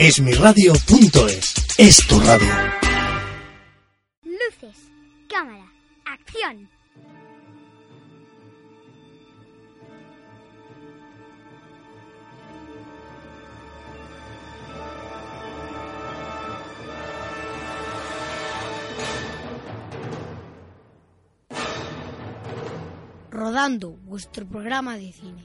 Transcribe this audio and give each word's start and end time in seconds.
Esmiradio.es 0.00 1.54
es 1.76 2.06
tu 2.06 2.20
radio. 2.20 2.46
Luces, 4.22 4.76
cámara, 5.28 5.72
acción. 6.04 6.68
Rodando, 23.32 23.90
vuestro 24.04 24.46
programa 24.46 24.96
de 24.96 25.12
cine. 25.12 25.44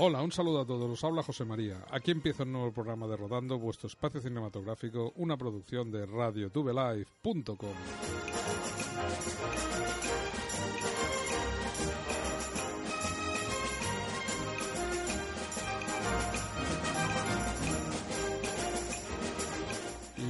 Hola, 0.00 0.22
un 0.22 0.30
saludo 0.30 0.60
a 0.60 0.64
todos. 0.64 1.02
Habla 1.02 1.24
José 1.24 1.44
María. 1.44 1.84
Aquí 1.90 2.12
empieza 2.12 2.44
un 2.44 2.52
nuevo 2.52 2.70
programa 2.70 3.08
de 3.08 3.16
Rodando, 3.16 3.58
vuestro 3.58 3.88
espacio 3.88 4.20
cinematográfico, 4.20 5.12
una 5.16 5.36
producción 5.36 5.90
de 5.90 6.06
radiotubelive.com. 6.06 7.74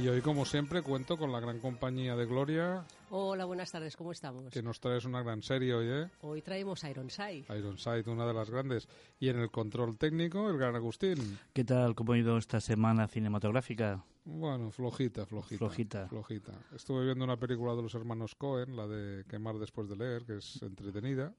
Y 0.01 0.07
hoy, 0.07 0.21
como 0.21 0.45
siempre, 0.45 0.81
cuento 0.81 1.17
con 1.17 1.31
la 1.31 1.41
gran 1.41 1.59
compañía 1.59 2.15
de 2.15 2.25
Gloria, 2.25 2.85
Hola, 3.09 3.43
buenas 3.43 3.69
tardes, 3.71 3.97
¿cómo 3.97 4.13
estamos? 4.13 4.53
que 4.53 4.61
nos 4.61 4.79
traes 4.79 5.03
una 5.03 5.21
gran 5.21 5.41
serie 5.41 5.73
hoy, 5.73 5.87
¿eh? 5.89 6.09
Hoy 6.21 6.41
traemos 6.41 6.83
Ironside. 6.85 7.45
Ironside, 7.49 8.09
una 8.09 8.25
de 8.25 8.33
las 8.33 8.49
grandes. 8.49 8.87
Y 9.19 9.27
en 9.27 9.39
el 9.39 9.51
control 9.51 9.97
técnico, 9.97 10.49
el 10.49 10.57
gran 10.57 10.75
Agustín. 10.75 11.37
¿Qué 11.51 11.65
tal? 11.65 11.95
¿Cómo 11.95 12.13
ha 12.13 12.17
ido 12.17 12.37
esta 12.37 12.61
semana 12.61 13.07
cinematográfica? 13.07 14.05
Bueno, 14.23 14.71
flojita, 14.71 15.25
flojita. 15.25 15.57
Flojita. 15.57 16.07
Flojita. 16.07 16.53
Estuve 16.73 17.03
viendo 17.03 17.25
una 17.25 17.37
película 17.37 17.75
de 17.75 17.81
los 17.81 17.93
hermanos 17.95 18.35
Cohen, 18.35 18.77
la 18.77 18.87
de 18.87 19.25
Quemar 19.25 19.57
después 19.57 19.89
de 19.89 19.97
leer, 19.97 20.23
que 20.23 20.37
es 20.37 20.61
entretenida. 20.61 21.33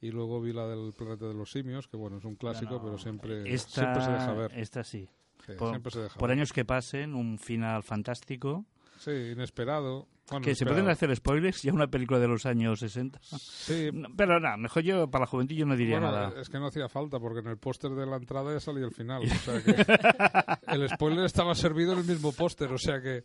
Y 0.00 0.10
luego 0.10 0.40
vi 0.40 0.54
la 0.54 0.66
del 0.66 0.94
Planeta 0.94 1.26
de 1.26 1.34
los 1.34 1.50
Simios, 1.50 1.86
que 1.86 1.98
bueno, 1.98 2.16
es 2.16 2.24
un 2.24 2.36
clásico, 2.36 2.80
pero 2.82 2.96
siempre, 2.96 3.52
Esta, 3.52 3.82
siempre 3.82 4.04
se 4.04 4.10
deja 4.12 4.32
ver. 4.32 4.58
Esta 4.58 4.84
sí. 4.84 5.06
Sí, 5.46 5.52
Por, 5.54 5.70
siempre 5.70 5.92
se 5.92 6.00
deja 6.00 6.18
por 6.18 6.30
años 6.30 6.52
que 6.52 6.64
pasen, 6.64 7.14
un 7.14 7.38
final 7.38 7.82
fantástico. 7.82 8.64
Sí, 8.98 9.10
inesperado. 9.32 10.06
Bueno, 10.30 10.44
que 10.44 10.54
se 10.54 10.64
inesperado. 10.64 10.74
pueden 10.76 10.90
hacer 10.92 11.16
spoilers, 11.16 11.62
ya 11.62 11.72
una 11.72 11.88
película 11.88 12.18
de 12.20 12.28
los 12.28 12.46
años 12.46 12.78
60. 12.80 13.18
Sí, 13.22 13.90
No, 13.92 14.08
pero 14.16 14.38
nada, 14.40 14.56
mejor 14.56 14.82
yo, 14.82 15.10
para 15.10 15.22
la 15.24 15.26
juventud 15.26 15.54
yo 15.54 15.66
no 15.66 15.76
diría 15.76 15.98
Bueno, 16.00 16.14
nada. 16.14 16.40
es 16.40 16.48
que 16.48 16.58
no 16.58 16.66
hacía 16.66 16.88
falta 16.88 17.18
porque 17.18 17.40
en 17.40 17.48
el 17.48 17.58
póster 17.58 17.90
de 17.90 18.06
la 18.06 18.16
entrada 18.16 18.52
ya 18.52 18.60
salía 18.60 18.84
el 18.86 18.92
final. 18.92 19.22
O 19.22 19.26
sea 19.26 19.62
que 19.62 19.74
el 20.74 20.88
spoiler 20.88 21.24
estaba 21.24 21.54
servido 21.54 21.92
en 21.94 21.98
el 22.00 22.04
mismo 22.04 22.32
póster. 22.32 22.72
O 22.72 22.78
sea 22.78 23.00
que. 23.00 23.24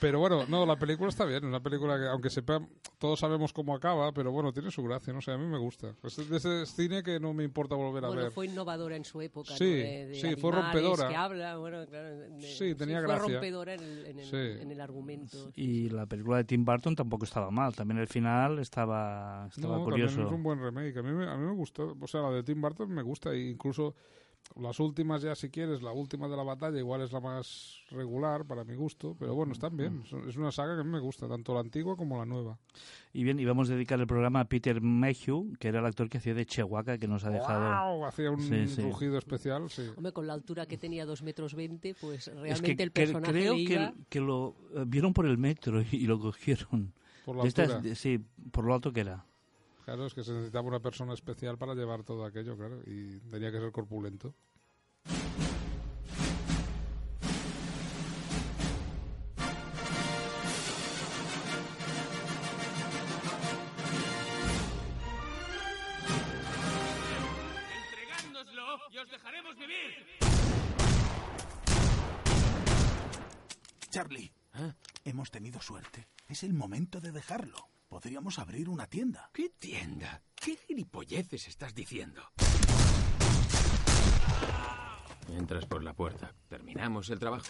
Pero 0.00 0.18
bueno, 0.18 0.46
no, 0.48 0.64
la 0.66 0.76
película 0.76 1.10
está 1.10 1.24
bien. 1.24 1.44
Una 1.44 1.60
película 1.60 1.96
que, 1.98 2.06
aunque 2.08 2.30
sepa, 2.30 2.58
todos 2.98 3.20
sabemos 3.20 3.52
cómo 3.52 3.74
acaba, 3.76 4.10
pero 4.12 4.32
bueno, 4.32 4.52
tiene 4.52 4.70
su 4.70 4.82
gracia. 4.82 5.12
No 5.12 5.20
sé, 5.20 5.32
a 5.32 5.38
mí 5.38 5.46
me 5.46 5.58
gusta. 5.58 5.94
Es 6.02 6.28
de 6.28 6.36
ese 6.38 6.66
cine 6.66 7.02
que 7.02 7.20
no 7.20 7.32
me 7.34 7.44
importa 7.44 7.76
volver 7.76 8.04
a 8.04 8.08
Bueno, 8.08 8.22
ver. 8.22 8.32
fue 8.32 8.46
innovadora 8.46 8.96
en 8.96 9.04
su 9.04 9.20
época, 9.20 9.54
Sí, 9.54 9.64
¿no? 9.64 9.70
De, 9.70 10.06
de 10.08 10.14
sí, 10.16 10.36
fue 10.36 10.50
rompedora. 10.52 11.08
que 11.08 11.14
habla, 11.16 11.56
bueno, 11.58 11.86
claro, 11.86 12.08
de- 12.16 12.40
Sí, 12.42 12.74
tenía 12.74 12.98
fue 12.98 13.08
gracia. 13.08 13.32
rompedora 13.34 13.74
en 13.74 13.80
el, 13.82 14.06
en 14.06 14.18
el- 14.18 14.24
Sí. 14.26 14.36
en 14.62 14.70
el 14.72 14.80
argumento. 14.80 15.52
Y 15.54 15.90
la 15.90 16.06
película 16.06 16.38
de 16.42 16.46
Tim 16.46 16.64
Burton 16.64 16.94
tampoco 16.94 17.24
estaba 17.24 17.50
mal. 17.50 17.74
También 17.74 17.98
el 17.98 18.06
final 18.08 18.58
estaba, 18.58 19.46
estaba 19.48 19.78
No, 19.78 19.84
curioso. 19.84 20.22
es 20.26 20.32
un 20.32 20.42
buen 20.42 20.60
remake. 20.60 20.96
A 20.98 21.02
mí, 21.02 21.12
me, 21.12 21.28
a 21.28 21.36
mí 21.36 21.46
me 21.46 21.52
gustó. 21.54 21.96
O 22.00 22.06
sea, 22.06 22.22
la 22.22 22.30
de 22.30 22.42
Tim 22.42 22.60
Burton 22.60 22.90
me 22.90 23.02
gusta. 23.02 23.32
E 23.32 23.50
incluso 23.50 23.94
las 24.60 24.78
últimas 24.80 25.22
ya, 25.22 25.34
si 25.34 25.48
quieres, 25.48 25.80
la 25.82 25.92
última 25.92 26.28
de 26.28 26.36
la 26.36 26.42
batalla 26.42 26.78
igual 26.78 27.00
es 27.00 27.10
la 27.12 27.20
más 27.20 27.78
regular 27.90 28.44
para 28.44 28.64
mi 28.64 28.74
gusto. 28.74 29.16
Pero 29.18 29.34
bueno, 29.34 29.52
están 29.52 29.76
bien. 29.76 30.04
Son- 30.06 30.28
Es 30.28 30.36
una 30.36 30.52
saga 30.52 30.74
que 30.74 30.82
a 30.82 30.84
mí 30.84 30.90
me 30.90 31.00
gusta, 31.00 31.26
tanto 31.26 31.54
la 31.54 31.60
antigua 31.60 31.96
como 31.96 32.18
la 32.18 32.26
nueva. 32.26 32.58
Y 33.14 33.24
bien, 33.24 33.38
y 33.40 33.44
vamos 33.46 33.70
a 33.70 33.74
dedicar 33.74 33.98
el 34.00 34.06
programa 34.06 34.40
a 34.40 34.44
Peter 34.44 34.80
Mayhew, 34.80 35.54
que 35.58 35.68
era 35.68 35.80
el 35.80 35.86
actor 35.86 36.08
que 36.08 36.18
hacía 36.18 36.34
de 36.34 36.44
Chihuahua, 36.44 36.98
que 36.98 37.08
nos 37.08 37.24
ha 37.24 37.30
dejado... 37.30 37.60
¡Guau! 37.66 38.04
Hacía 38.04 38.30
un 38.30 38.40
Sí, 38.42 38.66
sí. 38.68 38.82
rugido 38.82 39.16
especial, 39.18 39.70
sí. 39.70 39.82
Hombre, 39.96 40.12
con 40.12 40.26
la 40.26 40.34
altura 40.34 40.66
que 40.66 40.76
tenía, 40.76 41.06
dos 41.06 41.22
metros 41.22 41.54
veinte, 41.54 41.94
pues 42.00 42.28
Es 42.28 42.34
realmente 42.34 42.76
que 42.76 42.82
el 42.82 42.90
personaje 42.92 43.32
creo 43.32 43.54
que, 43.54 43.60
iba... 43.62 43.94
que 44.10 44.20
lo 44.20 44.54
eh, 44.74 44.84
vieron 44.86 45.12
por 45.14 45.26
el 45.26 45.38
metro 45.38 45.80
y, 45.80 45.86
y 45.92 46.06
lo 46.06 46.18
cogieron. 46.18 46.92
Por 47.24 47.36
la 47.36 47.42
De 47.42 47.48
estas- 47.48 47.70
altura. 47.70 47.88
de- 47.88 47.94
sí, 47.94 48.18
por 48.50 48.64
lo 48.64 48.74
alto 48.74 48.92
que 48.92 49.00
era. 49.00 49.24
Claro, 49.84 50.06
es 50.06 50.14
que 50.14 50.22
se 50.22 50.32
necesitaba 50.32 50.68
una 50.68 50.80
persona 50.80 51.12
especial 51.12 51.58
para 51.58 51.74
llevar 51.74 52.04
todo 52.04 52.24
aquello, 52.24 52.56
claro. 52.56 52.80
Y 52.86 53.18
tenía 53.30 53.50
que 53.50 53.58
ser 53.58 53.72
corpulento. 53.72 54.34
Entregándoslo 67.90 68.62
y 68.92 68.98
os 68.98 69.10
dejaremos 69.10 69.56
vivir. 69.56 70.06
Charlie, 73.90 74.32
hemos 75.04 75.30
tenido 75.30 75.60
suerte. 75.60 76.06
Es 76.28 76.44
el 76.44 76.54
momento 76.54 77.00
de 77.00 77.10
dejarlo. 77.10 77.71
Podríamos 77.92 78.38
abrir 78.38 78.70
una 78.70 78.86
tienda. 78.86 79.28
¿Qué 79.34 79.50
tienda? 79.50 80.22
¿Qué 80.34 80.56
gilipolleces 80.56 81.46
estás 81.46 81.74
diciendo? 81.74 82.22
Entras 85.28 85.66
por 85.66 85.84
la 85.84 85.92
puerta. 85.92 86.34
Terminamos 86.48 87.10
el 87.10 87.18
trabajo. 87.18 87.44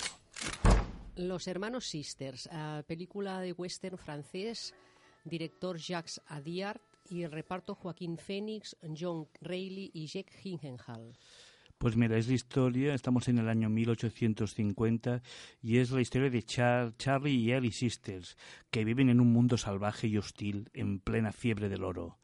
Los 1.15 1.47
hermanos 1.47 1.87
Sisters, 1.87 2.49
ah, 2.51 2.83
película 2.89 3.41
de 3.41 3.53
western 3.53 3.97
francés, 3.97 4.75
director 5.23 5.79
Jacques 5.79 6.21
Adiart 6.27 6.83
y 7.09 7.23
el 7.23 7.31
reparto 7.31 7.77
Joaquín 7.77 8.19
Phoenix, 8.19 8.77
John 8.99 9.29
Reilly 9.43 9.93
y 9.95 10.09
Jake 10.09 10.33
Gyllenhaal. 10.43 11.17
Pues 11.83 11.97
mira, 11.97 12.17
es 12.17 12.29
la 12.29 12.35
historia, 12.35 12.95
estamos 12.95 13.27
en 13.27 13.39
el 13.39 13.49
año 13.49 13.69
1850 13.69 15.21
y 15.61 15.79
es 15.79 15.91
la 15.91 16.01
historia 16.01 16.31
de 16.31 16.45
Char- 16.45 16.95
Charlie 16.97 17.35
y 17.35 17.51
Ellie 17.51 17.73
Sisters, 17.73 18.37
que 18.71 18.85
viven 18.85 19.09
en 19.09 19.19
un 19.21 19.33
mundo 19.33 19.57
salvaje 19.59 20.07
y 20.07 20.17
hostil 20.17 20.71
en 20.75 21.01
plena 21.01 21.33
fiebre 21.33 21.69
del 21.69 21.83
oro. 21.83 22.19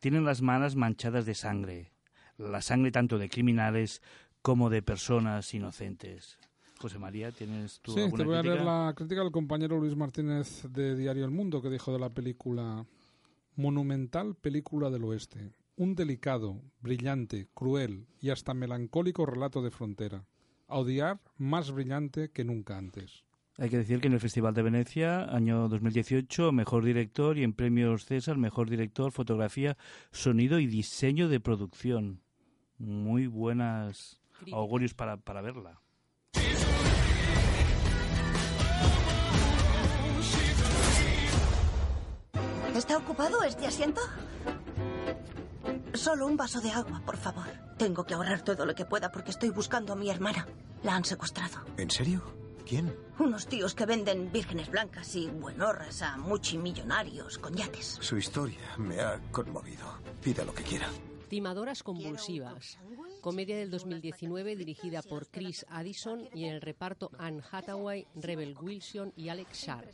Tienen 0.00 0.26
las 0.26 0.42
manos 0.42 0.76
manchadas 0.76 1.24
de 1.24 1.34
sangre, 1.34 1.92
la 2.36 2.60
sangre 2.60 2.90
tanto 2.92 3.16
de 3.16 3.30
criminales 3.30 4.02
como 4.42 4.68
de 4.68 4.82
personas 4.82 5.54
inocentes. 5.54 6.38
José 6.78 6.98
María, 6.98 7.32
¿tienes 7.32 7.80
tú 7.80 7.92
Sí, 7.94 8.00
alguna 8.00 8.22
te 8.22 8.28
voy 8.28 8.36
a 8.36 8.42
leer 8.42 8.60
la 8.66 8.92
crítica 8.94 9.22
del 9.22 9.32
compañero 9.32 9.78
Luis 9.78 9.96
Martínez 9.96 10.62
de 10.68 10.94
Diario 10.94 11.24
El 11.24 11.30
Mundo, 11.30 11.62
que 11.62 11.70
dijo 11.70 11.90
de 11.90 12.00
la 12.00 12.10
película 12.10 12.84
Monumental 13.56 14.34
película 14.34 14.90
del 14.90 15.04
oeste. 15.04 15.52
Un 15.80 15.94
delicado, 15.94 16.60
brillante, 16.82 17.48
cruel 17.54 18.06
y 18.20 18.28
hasta 18.28 18.52
melancólico 18.52 19.24
relato 19.24 19.62
de 19.62 19.70
frontera. 19.70 20.26
A 20.68 20.76
odiar 20.76 21.22
más 21.38 21.70
brillante 21.70 22.30
que 22.32 22.44
nunca 22.44 22.76
antes. 22.76 23.24
Hay 23.56 23.70
que 23.70 23.78
decir 23.78 23.98
que 23.98 24.08
en 24.08 24.12
el 24.12 24.20
Festival 24.20 24.52
de 24.52 24.60
Venecia, 24.60 25.24
año 25.34 25.68
2018, 25.70 26.52
mejor 26.52 26.84
director 26.84 27.38
y 27.38 27.44
en 27.44 27.54
premios 27.54 28.04
César, 28.04 28.36
mejor 28.36 28.68
director, 28.68 29.10
fotografía, 29.10 29.78
sonido 30.12 30.58
y 30.58 30.66
diseño 30.66 31.30
de 31.30 31.40
producción. 31.40 32.20
Muy 32.76 33.26
buenas 33.26 34.20
Crítica. 34.36 34.58
augurios 34.58 34.92
para, 34.92 35.16
para 35.16 35.40
verla. 35.40 35.80
¿Está 42.76 42.98
ocupado 42.98 43.42
este 43.44 43.66
asiento? 43.66 44.02
Solo 45.94 46.26
un 46.26 46.36
vaso 46.36 46.60
de 46.60 46.70
agua, 46.70 47.02
por 47.04 47.16
favor. 47.16 47.46
Tengo 47.76 48.04
que 48.04 48.14
ahorrar 48.14 48.42
todo 48.42 48.64
lo 48.64 48.74
que 48.74 48.84
pueda 48.84 49.10
porque 49.10 49.30
estoy 49.30 49.50
buscando 49.50 49.92
a 49.92 49.96
mi 49.96 50.08
hermana. 50.10 50.46
La 50.82 50.94
han 50.94 51.04
secuestrado. 51.04 51.58
¿En 51.76 51.90
serio? 51.90 52.22
¿Quién? 52.66 52.94
Unos 53.18 53.46
tíos 53.46 53.74
que 53.74 53.84
venden 53.86 54.30
vírgenes 54.30 54.70
blancas 54.70 55.14
y 55.16 55.26
buenorras 55.26 56.02
a 56.02 56.16
multimillonarios 56.16 57.38
con 57.38 57.54
yates. 57.54 57.98
Su 58.00 58.16
historia 58.16 58.60
me 58.78 59.00
ha 59.00 59.20
conmovido. 59.32 59.98
Pida 60.22 60.44
lo 60.44 60.54
que 60.54 60.62
quiera. 60.62 60.88
Timadoras 61.28 61.82
convulsivas. 61.82 62.78
Comedia 63.20 63.56
del 63.56 63.70
2019 63.70 64.56
dirigida 64.56 65.02
por 65.02 65.28
Chris 65.28 65.66
Addison 65.68 66.28
y 66.34 66.44
en 66.44 66.54
el 66.54 66.60
reparto 66.60 67.10
Anne 67.18 67.42
Hathaway, 67.50 68.06
Rebel 68.14 68.56
Wilson 68.60 69.12
y 69.16 69.28
Alex 69.28 69.66
Sharp. 69.66 69.88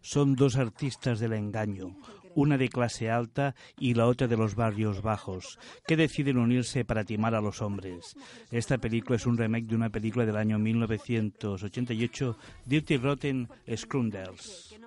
Son 0.00 0.34
dos 0.34 0.56
artistas 0.56 1.20
del 1.20 1.32
engaño, 1.32 1.96
una 2.34 2.56
de 2.56 2.68
clase 2.68 3.10
alta 3.10 3.54
y 3.78 3.94
la 3.94 4.06
otra 4.06 4.28
de 4.28 4.36
los 4.36 4.54
barrios 4.54 5.02
bajos, 5.02 5.58
que 5.86 5.96
deciden 5.96 6.38
unirse 6.38 6.84
para 6.84 7.04
timar 7.04 7.34
a 7.34 7.40
los 7.40 7.60
hombres. 7.60 8.16
Esta 8.50 8.78
película 8.78 9.16
es 9.16 9.26
un 9.26 9.36
remake 9.36 9.66
de 9.66 9.76
una 9.76 9.90
película 9.90 10.24
del 10.24 10.36
año 10.36 10.58
1988, 10.58 12.36
Dirty 12.66 12.96
Rotten 12.96 13.48
Scoundrels. 13.76 14.78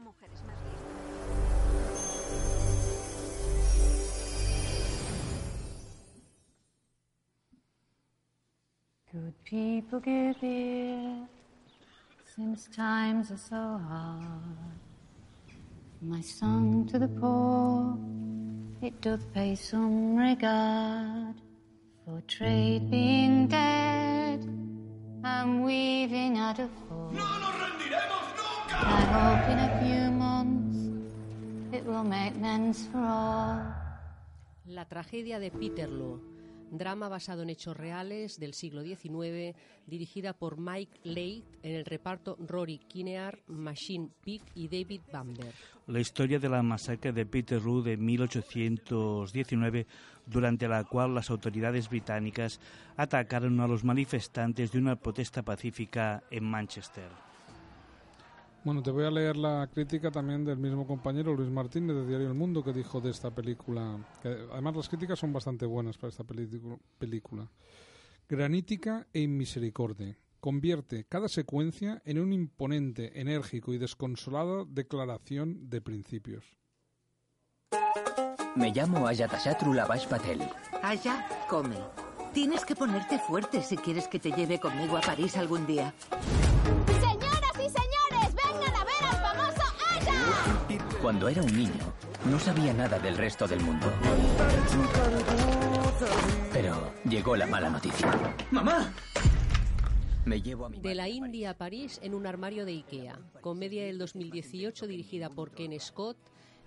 Good 9.13 9.44
people 9.45 10.00
give 10.00 10.42
ear, 10.42 11.27
since 12.36 12.68
times 12.75 13.30
are 13.30 13.38
so 13.38 13.80
hard. 13.88 14.74
My 16.01 16.19
song 16.19 16.88
to 16.88 16.98
the 16.98 17.07
poor, 17.07 17.95
it 18.81 19.00
doth 19.01 19.21
pay 19.31 19.54
some 19.54 20.15
regard. 20.15 21.36
For 22.04 22.24
trade 22.27 22.89
being 22.89 23.45
dead, 23.45 24.42
I'm 25.24 25.62
weaving 25.62 26.39
out 26.39 26.57
of 26.57 26.71
hope. 26.89 27.13
¡No 27.13 27.38
nos 27.38 27.54
rendiremos 27.54 28.25
nunca! 28.33 28.77
I 28.81 29.01
hope 29.13 29.45
in 29.54 29.59
a 29.59 29.71
few 29.83 30.09
months 30.09 30.77
it 31.71 31.86
will 31.86 32.04
make 32.04 32.33
amends 32.33 32.88
for 32.88 32.98
all. 32.98 33.62
La 34.66 34.86
tragedia 34.86 35.38
de 35.38 35.51
Peterloo, 35.51 36.32
drama 36.78 37.10
basado 37.10 37.44
en 37.44 37.50
hechos 37.50 37.78
reales 37.78 38.40
del 38.40 38.54
siglo 38.54 38.84
XIX, 38.84 39.56
dirigida 39.88 40.34
por 40.34 40.58
Mike 40.60 41.00
Leigh, 41.04 41.44
en 41.64 41.75
el 41.75 41.86
reparto 41.86 42.38
Rory 42.40 42.80
Kinnear, 42.80 43.40
Machine 43.48 44.10
Pig 44.24 44.42
y 44.56 44.68
David 44.68 45.02
Bamber. 45.12 45.54
La 45.88 46.00
historia 46.00 46.40
de 46.40 46.50
la 46.50 46.64
masacre 46.64 47.12
de 47.12 47.25
Peterloo 47.25 47.81
de 47.81 47.98
1819, 47.98 49.88
durante 50.25 50.68
la 50.68 50.84
cual 50.84 51.14
las 51.14 51.30
autoridades 51.30 51.90
británicas 51.90 52.60
atacaron 52.96 53.60
a 53.60 53.68
los 53.68 53.84
manifestantes 53.84 54.72
de 54.72 54.80
una 54.80 54.96
protesta 54.96 55.44
pacífica 55.44 56.24
en 56.31 56.46
Manchester. 56.46 57.32
Bueno, 58.63 58.81
te 58.81 58.92
voy 58.92 59.04
a 59.04 59.12
leer 59.12 59.36
la 59.36 59.69
crítica 59.74 60.10
también 60.10 60.45
del 60.45 60.57
mismo 60.57 60.88
compañero 60.88 61.36
Luis 61.36 61.51
Martínez 61.51 61.98
de 61.98 62.07
Diario 62.07 62.27
El 62.27 62.33
Mundo 62.33 62.63
que 62.63 62.71
dijo 62.71 63.01
de 63.01 63.12
esta 63.12 63.30
película. 63.30 63.98
Que 64.21 64.30
además 64.54 64.77
las 64.77 64.88
críticas 64.88 65.19
son 65.19 65.33
bastante 65.33 65.65
buenas 65.65 65.98
para 65.98 66.12
esta 66.12 66.24
película. 66.24 67.51
Granítica 68.30 69.06
e 69.12 69.19
inmisericordia. 69.19 70.18
Convierte 70.39 71.06
cada 71.10 71.27
secuencia 71.27 72.01
en 72.06 72.19
un 72.19 72.31
imponente, 72.31 73.19
enérgico 73.19 73.74
y 73.74 73.77
desconsolado 73.77 74.66
declaración 74.66 75.69
de 75.69 75.81
principios. 75.81 76.45
Me 78.56 78.71
llamo 78.71 79.07
Ayatashatru 79.07 79.74
Lavash 79.74 80.07
Patel. 80.07 80.39
Aya, 80.81 81.27
come. 81.50 81.77
Tienes 82.33 82.63
que 82.63 82.75
ponerte 82.75 83.19
fuerte 83.19 83.62
si 83.62 83.75
quieres 83.75 84.07
que 84.07 84.19
te 84.19 84.31
lleve 84.31 84.59
conmigo 84.59 84.95
a 84.95 85.01
París 85.01 85.36
algún 85.36 85.68
día. 85.68 85.94
Cuando 91.04 91.28
era 91.28 91.44
un 91.44 91.54
niño, 91.54 91.94
no 92.32 92.40
sabía 92.40 92.74
nada 92.74 92.98
del 92.98 93.18
resto 93.18 93.46
del 93.46 93.60
mundo. 93.60 93.92
Pero 96.54 96.94
llegó 97.04 97.36
la 97.36 97.46
mala 97.46 97.70
noticia. 97.70 98.10
¡Mamá! 98.52 98.94
Me 100.24 100.42
llevo 100.42 100.66
a 100.66 100.70
mi 100.70 100.80
De 100.80 100.96
la 100.96 101.10
India 101.10 101.50
a 101.50 101.54
París 101.56 102.00
en 102.04 102.14
un 102.14 102.26
armario 102.26 102.64
de 102.64 102.72
Ikea. 102.72 103.20
Comedia 103.42 103.84
del 103.84 103.98
2018 103.98 104.88
dirigida 104.88 105.30
por 105.30 105.52
Ken 105.52 105.78
Scott. 105.78 106.16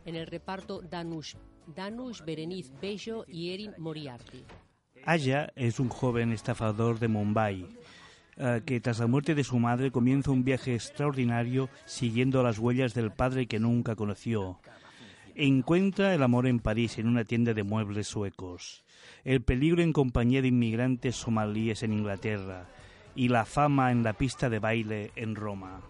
En 0.05 0.17
el 0.17 0.27
reparto 0.27 0.83
Danush, 0.83 1.37
Danush 1.75 2.23
Berenice 2.23 2.75
Bello 2.79 3.25
y 3.27 3.55
Erin 3.55 3.73
Moriarty. 3.79 4.45
Aya 5.07 5.51
es 5.57 5.81
un 5.81 5.89
joven 5.89 6.33
estafador 6.33 6.99
de 6.99 7.09
Mumbai 7.09 7.67
eh, 8.39 8.63
que 8.67 8.81
tras 8.81 8.99
la 8.99 9.07
muerte 9.07 9.35
de 9.35 9.45
su 9.45 9.59
madre 9.59 9.91
comienza 9.91 10.31
un 10.31 10.45
viaje 10.45 10.75
extraordinario 10.75 11.71
siguiendo 11.87 12.43
las 12.43 12.59
huellas 12.59 12.93
del 12.93 13.11
padre 13.11 13.47
que 13.47 13.59
nunca 13.59 13.97
conoció. 13.97 14.59
Encuentra 15.35 16.15
el 16.15 16.23
amor 16.23 16.47
en 16.47 16.61
París 16.61 16.99
en 16.99 17.09
una 17.09 17.25
tienda 17.25 17.55
de 17.55 17.63
muebles 17.63 18.07
suecos, 18.09 18.85
el 19.25 19.43
peligro 19.43 19.83
en 19.83 19.93
compañía 19.93 20.43
de 20.43 20.49
inmigrantes 20.49 21.17
somalíes 21.17 21.83
en 21.83 21.93
Inglaterra 21.93 22.69
y 23.15 23.29
la 23.29 23.45
fama 23.45 23.91
en 23.91 24.03
la 24.03 24.13
pista 24.13 24.51
de 24.51 24.59
baile 24.59 25.11
en 25.17 25.35
Roma. 25.35 25.81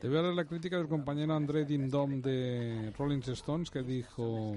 Te 0.00 0.08
voy 0.08 0.18
a 0.18 0.22
leer 0.22 0.34
la 0.34 0.44
crítica 0.44 0.78
del 0.78 0.88
compañero 0.88 1.34
André 1.34 1.64
Dindom 1.64 2.22
de 2.22 2.92
Rolling 2.96 3.20
Stones 3.26 3.70
que 3.70 3.82
dijo, 3.82 4.56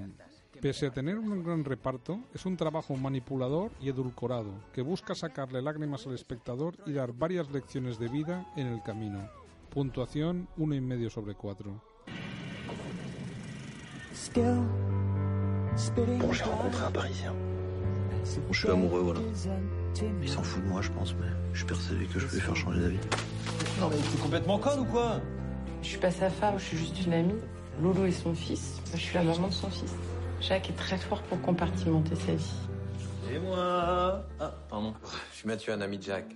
pese 0.61 0.87
a 0.87 0.91
tener 0.91 1.17
un 1.17 1.43
gran 1.43 1.63
reparto, 1.63 2.19
es 2.33 2.45
un 2.45 2.57
trabajo 2.57 2.95
manipulador 2.95 3.71
y 3.81 3.89
edulcorado 3.89 4.51
que 4.73 4.81
busca 4.81 5.15
sacarle 5.15 5.61
lágrimas 5.61 6.05
al 6.07 6.15
espectador 6.15 6.75
y 6.85 6.93
dar 6.93 7.13
varias 7.13 7.51
lecciones 7.51 7.99
de 7.99 8.07
vida 8.07 8.45
en 8.55 8.67
el 8.67 8.81
camino. 8.81 9.29
Puntuación 9.69 10.47
uno 10.57 10.75
y 10.75 10.81
medio 10.81 11.09
sobre 11.09 11.35
4. 11.35 11.71
Bon, 16.19 16.31
j'ai 16.31 16.43
rencontré 16.43 16.85
un 16.85 16.91
Parisien. 16.91 17.33
Je 18.51 18.57
suis 18.57 18.69
amoureux, 18.69 19.01
voilà. 19.01 19.19
Il 20.21 20.29
s'en 20.29 20.43
fout 20.43 20.63
de 20.63 20.69
moi, 20.69 20.81
je 20.81 20.91
pense, 20.91 21.13
mais 21.15 21.27
je 21.51 21.59
suis 21.59 21.67
persuadé 21.67 22.05
que 22.05 22.19
je 22.19 22.27
peux 22.27 22.35
lui 22.35 22.41
faire 22.41 22.55
changer 22.55 22.79
d'avis. 22.79 22.99
Non 23.79 23.89
mais 23.89 23.97
t'es 23.97 24.17
complètement 24.21 24.57
conne 24.59 24.81
ou 24.81 24.85
quoi 24.85 25.19
Je 25.81 25.87
suis 25.87 25.97
pas 25.97 26.11
sa 26.11 26.29
femme, 26.29 26.55
je 26.57 26.63
suis 26.63 26.77
juste 26.77 27.05
une 27.05 27.13
amie. 27.13 27.39
Lolo 27.81 28.05
est 28.05 28.11
son 28.11 28.33
fils. 28.33 28.79
Je 28.93 28.99
suis 28.99 29.15
la 29.15 29.23
maman 29.23 29.47
de 29.47 29.53
son 29.53 29.69
fils. 29.69 29.93
Jacques 30.47 30.69
est 30.69 30.73
très 30.75 30.97
fort 30.97 31.21
pour 31.23 31.41
compartimenter 31.41 32.15
sa 32.15 32.35
vie. 32.35 32.53
Et 33.33 33.39
moi 33.39 34.25
Ah, 34.39 34.53
pardon. 34.69 34.93
Je 35.31 35.37
suis 35.37 35.47
Mathieu, 35.47 35.73
un 35.73 35.81
ami 35.81 35.97
de 35.97 36.03
Jacques. 36.03 36.35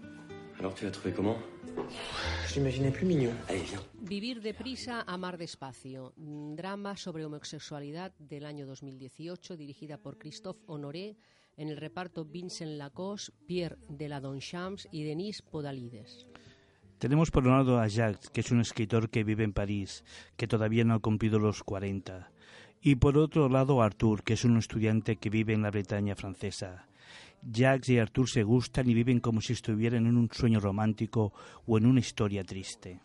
Alors 0.60 0.74
tu 0.74 0.86
l'as 0.86 0.92
trouvé 0.92 1.14
comment 1.14 1.38
Je 2.48 2.56
l'imaginais 2.56 2.92
plus 2.92 3.06
mignon. 3.06 3.32
Allez, 3.50 3.60
viens. 3.62 3.82
Vivir 4.02 4.42
deprisa, 4.42 5.02
amar 5.02 5.38
despacio. 5.38 6.14
Drama 6.18 6.96
sobre 6.96 7.26
homosexualidad 7.26 8.14
del 8.18 8.46
año 8.46 8.66
2018, 8.66 9.58
dirigida 9.58 9.98
por 9.98 10.18
Christophe 10.18 10.62
Honoré. 10.68 11.18
En 11.58 11.70
el 11.70 11.78
reparto 11.78 12.24
Vincent 12.24 12.78
Lacoste, 12.78 13.34
Pierre 13.48 13.78
de 13.90 14.08
la 14.08 14.20
Donchamps 14.22 14.88
y 14.92 15.04
Denise 15.04 15.42
Podalides. 15.44 16.28
Tenemos 17.00 17.30
por 17.32 17.46
un 17.48 17.54
lado 17.58 17.80
a 17.80 17.88
Jacques, 17.88 18.30
que 18.32 18.42
es 18.42 18.52
un 18.52 18.62
escritor 18.62 19.10
que 19.10 19.24
vive 19.24 19.44
en 19.44 19.54
París, 19.54 20.04
que 20.36 20.48
todavía 20.48 20.84
no 20.84 20.94
ha 20.96 21.00
cumplido 21.00 21.40
los 21.40 21.64
40. 21.64 22.32
Y 22.88 22.96
por 22.96 23.18
otro 23.18 23.50
lado 23.50 23.82
Arthur, 23.82 24.24
que 24.24 24.36
es 24.36 24.46
un 24.46 24.56
estudiante 24.56 25.18
que 25.18 25.30
vive 25.30 25.52
en 25.52 25.62
la 25.62 25.72
Bretaña 25.72 26.16
francesa. 26.16 26.88
Jacques 27.42 27.90
y 27.90 28.00
Arthur 28.00 28.30
se 28.30 28.44
gustan 28.44 28.90
y 28.90 28.94
viven 28.94 29.20
como 29.20 29.42
si 29.42 29.52
estuvieran 29.52 30.08
en 30.08 30.16
un 30.16 30.30
sueño 30.32 30.62
romántico 30.62 31.34
o 31.66 31.78
en 31.78 31.86
una 31.86 32.00
historia 32.00 32.46
triste. 32.46 33.02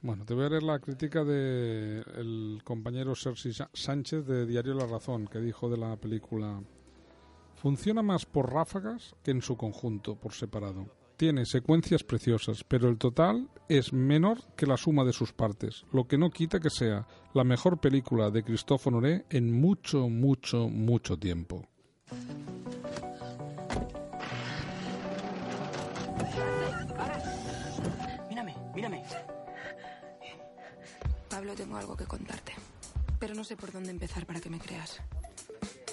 Bueno, 0.00 0.24
te 0.24 0.32
voy 0.32 0.44
a 0.44 0.50
leer 0.50 0.62
la 0.62 0.78
crítica 0.78 1.24
del 1.24 2.04
el 2.14 2.60
compañero 2.62 3.16
Sergi 3.16 3.50
Sánchez 3.72 4.26
de 4.26 4.46
Diario 4.46 4.74
La 4.74 4.86
Razón, 4.86 5.26
que 5.26 5.40
dijo 5.40 5.68
de 5.68 5.78
la 5.78 5.96
película 5.96 6.62
Funciona 7.56 8.02
más 8.02 8.26
por 8.26 8.52
ráfagas 8.52 9.16
que 9.24 9.32
en 9.32 9.42
su 9.42 9.56
conjunto, 9.56 10.14
por 10.14 10.34
separado. 10.34 11.01
Tiene 11.16 11.46
secuencias 11.46 12.02
preciosas, 12.02 12.64
pero 12.64 12.88
el 12.88 12.98
total 12.98 13.48
es 13.68 13.92
menor 13.92 14.38
que 14.56 14.66
la 14.66 14.76
suma 14.76 15.04
de 15.04 15.12
sus 15.12 15.32
partes, 15.32 15.84
lo 15.92 16.06
que 16.06 16.18
no 16.18 16.30
quita 16.30 16.60
que 16.60 16.70
sea 16.70 17.06
la 17.34 17.44
mejor 17.44 17.80
película 17.80 18.30
de 18.30 18.42
Christophe 18.42 18.88
Honoré 18.88 19.24
en 19.30 19.52
mucho, 19.52 20.08
mucho, 20.08 20.68
mucho 20.68 21.16
tiempo. 21.16 21.68
Mírame, 28.28 28.56
mírame. 28.74 29.04
Pablo, 31.30 31.54
tengo 31.54 31.76
algo 31.76 31.96
que 31.96 32.04
contarte. 32.04 32.52
Pero 33.18 33.34
no 33.34 33.44
sé 33.44 33.56
por 33.56 33.70
dónde 33.70 33.90
empezar 33.90 34.26
para 34.26 34.40
que 34.40 34.50
me 34.50 34.58
creas. 34.58 35.00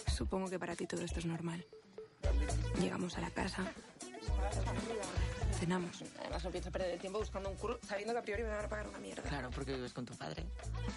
Supongo 0.07 0.49
que 0.49 0.59
para 0.59 0.75
ti 0.75 0.87
todo 0.87 1.01
esto 1.01 1.19
es 1.19 1.25
normal. 1.25 1.65
Llegamos 2.81 3.17
a 3.17 3.21
la 3.21 3.29
casa. 3.29 3.71
Cenamos. 5.59 6.03
Además, 6.21 6.43
no 6.45 6.51
pienso 6.51 6.71
perder 6.71 6.91
el 6.91 6.99
tiempo 6.99 7.19
buscando 7.19 7.49
un 7.49 7.55
curro 7.57 7.79
sabiendo 7.81 8.13
que 8.13 8.19
a 8.19 8.21
priori 8.21 8.43
me 8.43 8.49
van 8.49 8.63
a 8.63 8.69
pagar 8.69 8.87
una 8.87 8.99
mierda. 8.99 9.23
Claro, 9.23 9.49
porque 9.53 9.73
vives 9.73 9.91
con 9.91 10.05
tu 10.05 10.15
padre. 10.15 10.45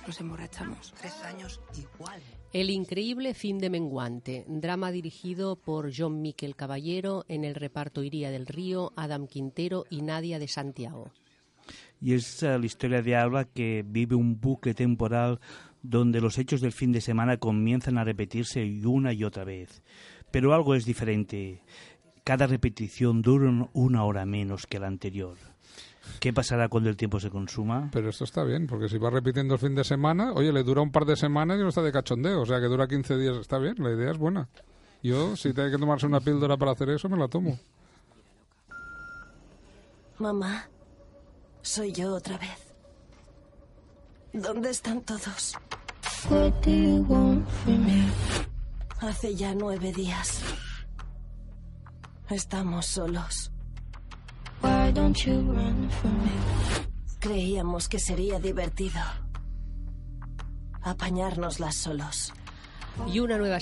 Nos 0.06 0.20
emborrachamos. 0.20 0.94
Tres 1.00 1.20
años 1.24 1.60
igual. 1.76 2.20
El 2.52 2.70
increíble 2.70 3.34
fin 3.34 3.58
de 3.58 3.70
menguante, 3.70 4.44
drama 4.46 4.92
dirigido 4.92 5.56
por 5.56 5.90
John 5.96 6.22
Miquel 6.22 6.54
Caballero, 6.54 7.24
en 7.28 7.44
el 7.44 7.56
reparto 7.56 8.04
Iría 8.04 8.30
del 8.30 8.46
Río, 8.46 8.92
Adam 8.94 9.26
Quintero 9.26 9.84
y 9.90 10.02
Nadia 10.02 10.38
de 10.38 10.46
Santiago. 10.46 11.10
Y 12.00 12.14
es 12.14 12.42
eh, 12.42 12.58
la 12.58 12.66
historia 12.66 13.02
de 13.02 13.16
Alba 13.16 13.44
que 13.44 13.84
vive 13.86 14.14
un 14.14 14.40
bucle 14.40 14.74
temporal 14.74 15.40
donde 15.82 16.20
los 16.20 16.38
hechos 16.38 16.60
del 16.60 16.72
fin 16.72 16.92
de 16.92 17.00
semana 17.00 17.36
comienzan 17.36 17.98
a 17.98 18.04
repetirse 18.04 18.62
una 18.84 19.12
y 19.12 19.24
otra 19.24 19.44
vez. 19.44 19.82
Pero 20.30 20.54
algo 20.54 20.74
es 20.74 20.84
diferente. 20.84 21.62
Cada 22.24 22.46
repetición 22.46 23.20
dura 23.22 23.48
un- 23.48 23.70
una 23.72 24.04
hora 24.04 24.24
menos 24.26 24.66
que 24.66 24.78
la 24.78 24.86
anterior. 24.86 25.36
¿Qué 26.20 26.32
pasará 26.32 26.68
cuando 26.68 26.88
el 26.88 26.96
tiempo 26.96 27.18
se 27.20 27.30
consuma? 27.30 27.88
Pero 27.92 28.08
esto 28.10 28.24
está 28.24 28.44
bien, 28.44 28.66
porque 28.66 28.88
si 28.88 28.98
va 28.98 29.10
repitiendo 29.10 29.54
el 29.54 29.60
fin 29.60 29.74
de 29.74 29.84
semana, 29.84 30.32
oye, 30.32 30.52
le 30.52 30.62
dura 30.62 30.82
un 30.82 30.92
par 30.92 31.04
de 31.04 31.16
semanas 31.16 31.58
y 31.58 31.62
no 31.62 31.68
está 31.68 31.82
de 31.82 31.92
cachondeo, 31.92 32.42
o 32.42 32.46
sea 32.46 32.60
que 32.60 32.66
dura 32.66 32.86
15 32.86 33.16
días, 33.16 33.36
está 33.38 33.58
bien, 33.58 33.74
la 33.78 33.90
idea 33.90 34.10
es 34.10 34.18
buena. 34.18 34.48
Yo, 35.02 35.36
si 35.36 35.52
tiene 35.52 35.70
que 35.70 35.78
tomarse 35.78 36.06
una 36.06 36.20
píldora 36.20 36.56
para 36.56 36.72
hacer 36.72 36.90
eso, 36.90 37.08
me 37.08 37.16
la 37.16 37.26
tomo. 37.28 37.58
Mamá, 40.18 40.68
soy 41.62 41.92
yo 41.92 42.14
otra 42.14 42.38
vez. 42.38 42.72
¿Dónde 44.32 44.70
están 44.70 45.00
todos? 45.02 45.56
Hace 49.00 49.34
ya 49.34 49.54
nueve 49.54 49.92
días. 49.92 50.42
Estamos 52.30 52.86
solos. 52.86 53.50
Why 54.62 54.92
don't 54.92 55.16
you 55.26 55.34
run 55.52 55.90
from 55.90 56.22
me? 56.22 56.30
Creíamos 57.18 57.88
que 57.88 57.98
sería 57.98 58.38
divertido. 58.38 59.00
Apañárnoslas 60.82 61.76
solos. 61.76 62.32
Y 63.12 63.20
una 63.20 63.38
nueva, 63.38 63.58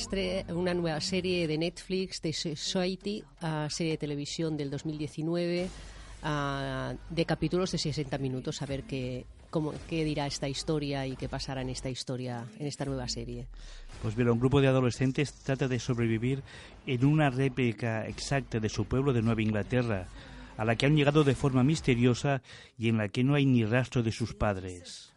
una 0.49 0.75
nueva 0.75 1.01
serie 1.01 1.47
de 1.47 1.59
Netflix, 1.59 2.21
The 2.21 2.33
Society, 2.33 3.23
ah, 3.41 3.69
serie 3.71 3.93
de 3.93 3.99
televisión 3.99 4.57
del 4.57 4.71
2019, 4.71 5.69
ah, 6.23 6.95
de 7.09 7.25
capítulos 7.25 7.73
de 7.73 7.79
60 7.79 8.19
minutos, 8.19 8.61
a 8.63 8.67
ver 8.67 8.85
qué, 8.85 9.27
cómo, 9.51 9.73
qué 9.89 10.05
dirá 10.05 10.27
esta 10.27 10.49
historia 10.49 11.07
y 11.07 11.17
qué 11.17 11.29
pasará 11.29 11.63
en 11.63 11.71
esta 11.71 11.91
historia, 11.91 12.47
en 12.59 12.67
esta 12.67 12.85
nueva 12.85 13.09
serie. 13.09 13.47
Pues 14.03 14.17
mira, 14.17 14.33
un 14.33 14.41
grupo 14.41 14.61
de 14.61 14.69
adolescentes 14.69 15.33
trata 15.35 15.69
de 15.69 15.79
sobrevivir 15.79 16.43
en 16.87 17.05
una 17.05 17.29
réplica 17.31 18.07
exacta 18.07 18.59
de 18.59 18.69
su 18.71 18.87
pueblo 18.87 19.13
de 19.13 19.21
Nueva 19.23 19.43
Inglaterra, 19.43 20.07
a 20.57 20.65
la 20.65 20.77
que 20.77 20.87
han 20.87 20.97
llegado 20.97 21.23
de 21.25 21.35
forma 21.35 21.63
misteriosa 21.65 22.41
y 22.79 22.89
en 22.89 22.97
la 22.97 23.09
que 23.09 23.25
no 23.25 23.35
hay 23.35 23.45
ni 23.47 23.65
rastro 23.65 24.03
de 24.03 24.13
sus 24.13 24.35
padres. 24.35 25.13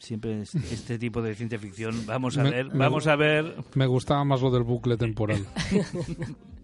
Siempre 0.00 0.42
es- 0.42 0.54
este 0.72 0.98
tipo 0.98 1.22
de 1.22 1.34
ciencia 1.34 1.58
ficción. 1.58 2.06
Vamos 2.06 2.38
a 2.38 2.42
Me- 2.44 2.50
ver, 2.50 2.66
me- 2.72 2.78
vamos 2.78 3.06
a 3.06 3.16
ver. 3.16 3.56
Me 3.74 3.86
gustaba 3.86 4.24
más 4.24 4.40
lo 4.42 4.50
del 4.50 4.62
bucle 4.64 4.96
temporal. 4.96 5.46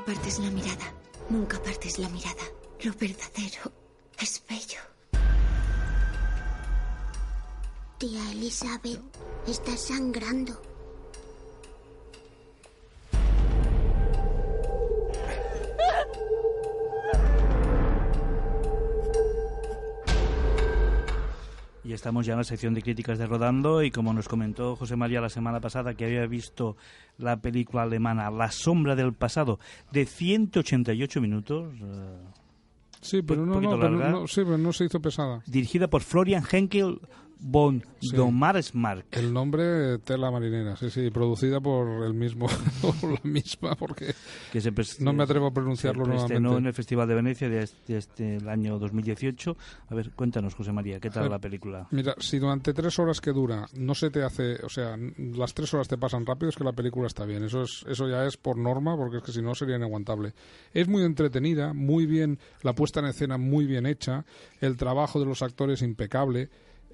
No 0.00 0.04
apartes 0.04 0.38
la 0.38 0.48
mirada. 0.50 0.94
Nunca 1.28 1.58
apartes 1.58 1.98
la 1.98 2.08
mirada. 2.08 2.42
Lo 2.82 2.94
verdadero 2.94 3.70
es 4.18 4.42
bello. 4.48 4.80
Tía 7.98 8.30
Elizabeth, 8.30 9.02
está 9.46 9.76
sangrando. 9.76 10.69
Y 21.82 21.94
estamos 21.94 22.26
ya 22.26 22.34
en 22.34 22.38
la 22.38 22.44
sección 22.44 22.74
de 22.74 22.82
críticas 22.82 23.18
de 23.18 23.26
Rodando 23.26 23.82
y 23.82 23.90
como 23.90 24.12
nos 24.12 24.28
comentó 24.28 24.76
José 24.76 24.96
María 24.96 25.20
la 25.22 25.30
semana 25.30 25.60
pasada 25.60 25.94
que 25.94 26.04
había 26.04 26.26
visto 26.26 26.76
la 27.16 27.40
película 27.40 27.84
alemana 27.84 28.30
La 28.30 28.50
sombra 28.50 28.94
del 28.96 29.14
pasado 29.14 29.58
de 29.90 30.04
188 30.04 31.20
minutos. 31.20 31.72
eh, 31.82 32.18
Sí, 33.00 33.22
pero 33.22 33.46
no, 33.46 33.58
no, 33.62 33.70
pero 33.80 33.90
no, 33.90 34.26
sí, 34.26 34.42
pero 34.44 34.58
no 34.58 34.74
se 34.74 34.84
hizo 34.84 35.00
pesada. 35.00 35.42
dirigida 35.46 35.88
por 35.88 36.02
Florian 36.02 36.44
Henkel 36.52 37.00
von 37.40 37.82
Sí. 38.00 38.16
El 39.10 39.30
nombre 39.32 39.98
Tela 39.98 40.30
Marinera, 40.30 40.74
sí, 40.74 40.88
sí, 40.88 41.10
producida 41.10 41.60
por 41.60 42.02
el 42.06 42.14
mismo, 42.14 42.46
o 42.82 42.94
la 43.06 43.20
misma, 43.22 43.74
porque 43.76 44.14
que 44.50 44.60
se 44.62 44.72
no 45.00 45.12
me 45.12 45.22
atrevo 45.24 45.48
a 45.48 45.52
pronunciarlo 45.52 46.04
se 46.04 46.10
nuevamente. 46.10 46.58
en 46.58 46.66
el 46.66 46.72
Festival 46.72 47.06
de 47.08 47.14
Venecia 47.14 47.48
de 47.50 47.62
este, 47.62 47.92
de 47.92 47.98
este- 47.98 48.36
el 48.36 48.48
año 48.48 48.78
2018. 48.78 49.54
A 49.90 49.94
ver, 49.94 50.12
cuéntanos, 50.12 50.54
José 50.54 50.72
María, 50.72 50.98
¿qué 50.98 51.10
tal 51.10 51.24
ver, 51.24 51.32
la 51.32 51.38
película? 51.38 51.88
Mira, 51.90 52.14
si 52.18 52.38
durante 52.38 52.72
tres 52.72 52.98
horas 52.98 53.20
que 53.20 53.32
dura 53.32 53.66
no 53.74 53.94
se 53.94 54.08
te 54.10 54.22
hace, 54.22 54.54
o 54.64 54.70
sea, 54.70 54.96
las 55.18 55.52
tres 55.52 55.74
horas 55.74 55.86
te 55.88 55.98
pasan 55.98 56.24
rápido, 56.24 56.48
es 56.48 56.56
que 56.56 56.64
la 56.64 56.72
película 56.72 57.06
está 57.06 57.26
bien. 57.26 57.44
Eso 57.44 57.62
es, 57.62 57.84
eso 57.86 58.08
ya 58.08 58.24
es 58.24 58.38
por 58.38 58.56
norma, 58.56 58.96
porque 58.96 59.18
es 59.18 59.22
que 59.22 59.32
si 59.32 59.42
no 59.42 59.54
sería 59.54 59.76
inaguantable. 59.76 60.32
Es 60.72 60.88
muy 60.88 61.02
entretenida, 61.04 61.74
muy 61.74 62.06
bien, 62.06 62.38
la 62.62 62.74
puesta 62.74 63.00
en 63.00 63.06
escena 63.06 63.36
muy 63.36 63.66
bien 63.66 63.84
hecha, 63.84 64.24
el 64.62 64.78
trabajo 64.78 65.20
de 65.20 65.26
los 65.26 65.42
actores 65.42 65.82
impecable. 65.82 66.48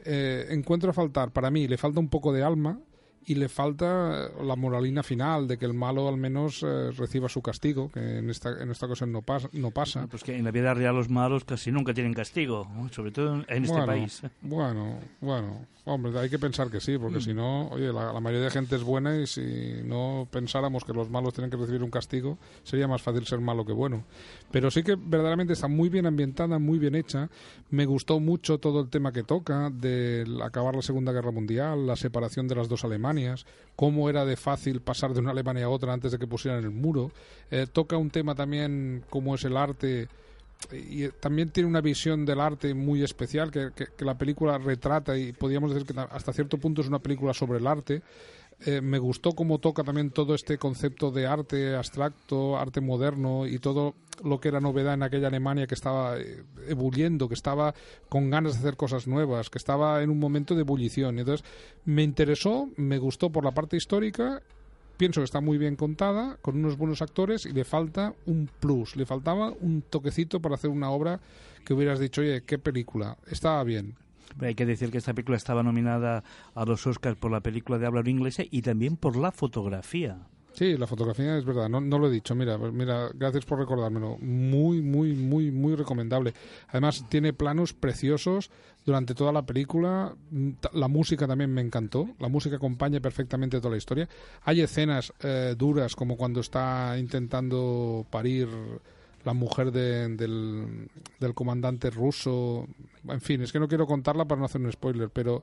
Eh, 0.08 0.46
encuentro 0.50 0.90
a 0.90 0.92
faltar, 0.92 1.32
para 1.32 1.50
mí, 1.50 1.66
le 1.66 1.76
falta 1.76 1.98
un 1.98 2.08
poco 2.08 2.32
de 2.32 2.44
alma 2.44 2.80
y 3.26 3.35
le 3.35 3.49
falta 3.49 4.28
la 4.42 4.56
moralina 4.56 5.02
final 5.02 5.49
de 5.49 5.59
que 5.59 5.64
el 5.66 5.75
malo 5.75 6.09
al 6.09 6.16
menos 6.16 6.62
eh, 6.62 6.90
reciba 6.92 7.28
su 7.28 7.42
castigo, 7.42 7.90
que 7.90 8.18
en 8.18 8.30
esta, 8.30 8.62
en 8.62 8.71
esta 8.71 8.87
ocasión 8.87 9.11
no, 9.12 9.23
pas- 9.23 9.49
no 9.52 9.71
pasa. 9.73 10.06
Pues 10.06 10.23
que 10.23 10.37
en 10.37 10.45
la 10.45 10.52
vida 10.52 10.73
real 10.75 10.95
los 10.95 11.09
malos 11.11 11.45
casi 11.45 11.73
nunca 11.73 11.92
tienen 11.92 12.14
castigo, 12.14 12.68
¿no? 12.75 12.88
sobre 12.90 13.11
todo 13.11 13.35
en 13.49 13.64
este 13.64 13.68
bueno, 13.76 13.87
país. 13.87 14.23
Bueno, 14.42 14.99
bueno, 15.21 15.66
hombre, 15.87 16.18
hay 16.18 16.30
que 16.30 16.38
pensar 16.38 16.71
que 16.71 16.80
sí, 16.80 16.97
porque 16.99 17.18
Mm. 17.18 17.23
si 17.23 17.35
no, 17.35 17.68
oye, 17.71 17.92
la, 17.92 18.12
la 18.12 18.21
mayoría 18.21 18.45
de 18.45 18.50
gente 18.52 18.76
es 18.76 18.85
buena 18.85 19.16
y 19.16 19.26
si 19.26 19.80
no 19.85 20.28
pensáramos 20.30 20.85
que 20.85 20.92
los 20.92 21.11
malos 21.11 21.35
tienen 21.35 21.50
que 21.50 21.56
recibir 21.56 21.83
un 21.83 21.90
castigo, 21.90 22.38
sería 22.62 22.87
más 22.87 23.02
fácil 23.02 23.26
ser 23.26 23.40
malo 23.40 23.64
que 23.66 23.73
bueno. 23.73 24.04
Pero 24.52 24.71
sí 24.71 24.83
que 24.85 24.95
verdaderamente 24.97 25.52
está 25.54 25.66
muy 25.66 25.88
bien 25.88 26.06
ambientada, 26.06 26.59
muy 26.61 26.78
bien 26.78 26.95
hecha. 26.95 27.28
Me 27.71 27.85
gustó 27.85 28.21
mucho 28.21 28.59
todo 28.59 28.80
el 28.80 28.88
tema 28.88 29.12
que 29.12 29.25
toca 29.25 29.71
de 29.71 30.25
acabar 30.45 30.76
la 30.76 30.83
Segunda 30.83 31.11
Guerra 31.12 31.33
Mundial, 31.33 31.87
la 31.88 31.97
separación 31.97 32.47
de 32.47 32.54
las 32.54 32.68
dos 32.68 32.85
Alemanias, 32.85 33.15
cómo 33.76 34.08
era 34.08 34.25
de 34.25 34.37
fácil 34.37 34.80
pasar 34.80 35.12
de 35.12 35.20
una 35.20 35.30
Alemania 35.32 35.66
a 35.66 35.68
otra 35.68 35.92
antes 35.92 36.12
de 36.12 36.18
que 36.18 36.26
pusieran 36.26 36.62
el 36.64 36.70
muro. 36.70 37.11
Eh, 37.50 37.66
toca 37.70 37.96
un 37.96 38.11
tema 38.11 38.35
también 38.35 39.04
como 39.11 39.35
es 39.35 39.44
el 39.44 39.56
arte 39.56 40.08
y 40.73 41.04
eh, 41.04 41.11
también 41.20 41.50
tiene 41.50 41.68
una 41.68 41.82
visión 41.82 42.25
del 42.25 42.40
arte 42.40 42.73
muy 42.75 43.02
especial 43.02 43.50
que, 43.50 43.70
que- 43.76 44.04
la 44.04 44.16
película 44.16 44.56
retrata 44.58 45.16
y 45.16 45.32
podríamos 45.32 45.70
decir 45.73 45.87
que 45.87 45.92
ta- 45.94 46.08
hasta 46.11 46.32
cierto 46.32 46.56
punto 46.58 46.80
es 46.80 46.88
una 46.88 46.99
película 46.99 47.35
sobre 47.35 47.58
el 47.58 47.66
arte. 47.66 48.02
Eh, 48.64 48.80
me 48.80 48.98
gustó 48.98 49.32
cómo 49.32 49.58
toca 49.58 49.84
también 49.84 50.10
todo 50.10 50.34
este 50.34 50.56
concepto 50.56 51.10
de 51.10 51.26
arte 51.26 51.76
abstracto, 51.76 52.56
arte 52.56 52.80
moderno 52.80 53.46
y 53.46 53.58
todo 53.58 53.94
lo 54.25 54.40
que 54.40 54.48
era 54.48 54.60
novedad 54.60 54.94
en 54.94 55.02
aquella 55.02 55.28
Alemania 55.28 55.66
que 55.66 55.75
estaba 55.75 56.18
eh, 56.18 56.42
ebulliendo, 56.66 57.28
que 57.28 57.34
estaba 57.34 57.75
con 58.08 58.30
ganas 58.30 58.54
de 58.54 58.60
hacer 58.60 58.76
cosas 58.76 59.06
nuevas, 59.06 59.50
que 59.50 59.58
estaba 59.58 60.02
en 60.02 60.08
un 60.08 60.18
momento 60.18 60.54
de 60.54 60.62
ebullición. 60.62 61.18
Entonces, 61.18 61.46
me 61.84 62.02
interesó, 62.02 62.70
me 62.76 62.98
gustó 62.98 63.30
por 63.30 63.44
la 63.44 63.52
parte 63.52 63.76
histórica 63.76 64.42
pienso 64.96 65.20
que 65.20 65.25
está 65.25 65.40
muy 65.40 65.58
bien 65.58 65.76
contada, 65.76 66.38
con 66.40 66.56
unos 66.56 66.76
buenos 66.76 67.02
actores 67.02 67.46
y 67.46 67.52
le 67.52 67.64
falta 67.64 68.14
un 68.25 68.48
plus, 68.60 68.96
le 68.96 69.06
faltaba 69.06 69.52
un 69.60 69.82
toquecito 69.82 70.40
para 70.40 70.54
hacer 70.54 70.70
una 70.70 70.90
obra 70.90 71.20
que 71.64 71.75
hubieras 71.75 71.98
dicho, 71.98 72.20
oye, 72.20 72.42
qué 72.44 72.58
película, 72.58 73.18
estaba 73.26 73.62
bien. 73.64 73.96
Hay 74.40 74.54
que 74.54 74.66
decir 74.66 74.90
que 74.90 74.99
esta 74.99 75.14
película 75.14 75.37
estaba 75.37 75.62
nominada 75.62 76.25
a 76.54 76.64
los 76.64 76.87
Oscars 76.87 77.16
por 77.16 77.30
la 77.30 77.40
película 77.40 77.78
de 77.78 77.87
habla 77.87 78.02
inglesa 78.09 78.42
y 78.50 78.62
también 78.62 78.97
por 78.97 79.16
la 79.16 79.33
fotografía. 79.33 80.18
Sí, 80.56 80.78
la 80.78 80.87
fotografía 80.87 81.37
es 81.37 81.45
verdad, 81.45 81.68
no, 81.68 81.80
lo 81.80 82.09
he 82.09 82.11
dicho, 82.11 82.35
mira, 82.35 82.56
mira, 82.56 83.11
gracias 83.12 83.45
por 83.45 83.59
recordármelo, 83.59 84.16
muy, 84.16 84.80
muy, 84.80 85.12
muy, 85.12 85.50
muy 85.50 85.75
recomendable. 85.75 86.33
Además, 86.68 87.04
tiene 87.11 87.35
planos 87.35 87.75
preciosos 87.75 88.50
durante 88.87 89.14
toda 89.14 89.33
la 89.33 89.45
película, 89.45 90.16
la 90.73 90.88
música 90.88 91.26
también 91.26 91.52
me 91.52 91.61
encantó, 91.61 92.09
la 92.18 92.28
música 92.28 92.56
acompaña 92.56 93.00
perfectamente 93.00 93.59
toda 93.59 93.73
la 93.73 93.76
historia. 93.76 94.09
Hay 94.45 94.62
escenas 94.62 95.12
eh, 95.21 95.54
duras, 95.59 95.95
como 95.95 96.16
cuando 96.16 96.40
está 96.40 96.97
intentando 96.99 98.06
parir 98.09 98.49
la 99.26 99.35
mujer 99.35 99.71
de- 99.73 100.09
del, 100.16 100.88
del 101.21 101.35
comandante 101.35 101.90
ruso, 101.90 102.66
en 103.09 103.21
fin, 103.21 103.42
es 103.42 103.52
que 103.52 103.59
no 103.61 103.68
quiero 103.68 103.87
contarla 103.87 104.25
para 104.25 104.38
no 104.38 104.47
hacer 104.47 104.61
un 104.62 104.73
spoiler, 104.73 105.11
pero 105.11 105.42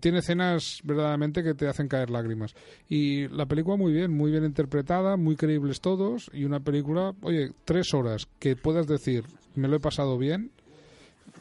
tiene 0.00 0.18
escenas 0.18 0.80
verdaderamente 0.84 1.42
que 1.42 1.54
te 1.54 1.66
hacen 1.68 1.88
caer 1.88 2.10
lágrimas. 2.10 2.54
Y 2.88 3.26
la 3.28 3.46
película 3.46 3.76
muy 3.76 3.92
bien, 3.92 4.12
muy 4.12 4.30
bien 4.30 4.44
interpretada, 4.44 5.16
muy 5.16 5.34
creíbles 5.36 5.80
todos, 5.80 6.30
y 6.32 6.44
una 6.44 6.60
película, 6.60 7.14
oye, 7.22 7.52
tres 7.64 7.94
horas 7.94 8.28
que 8.38 8.54
puedas 8.56 8.86
decir, 8.86 9.24
me 9.54 9.66
lo 9.68 9.76
he 9.76 9.80
pasado 9.80 10.18
bien, 10.18 10.50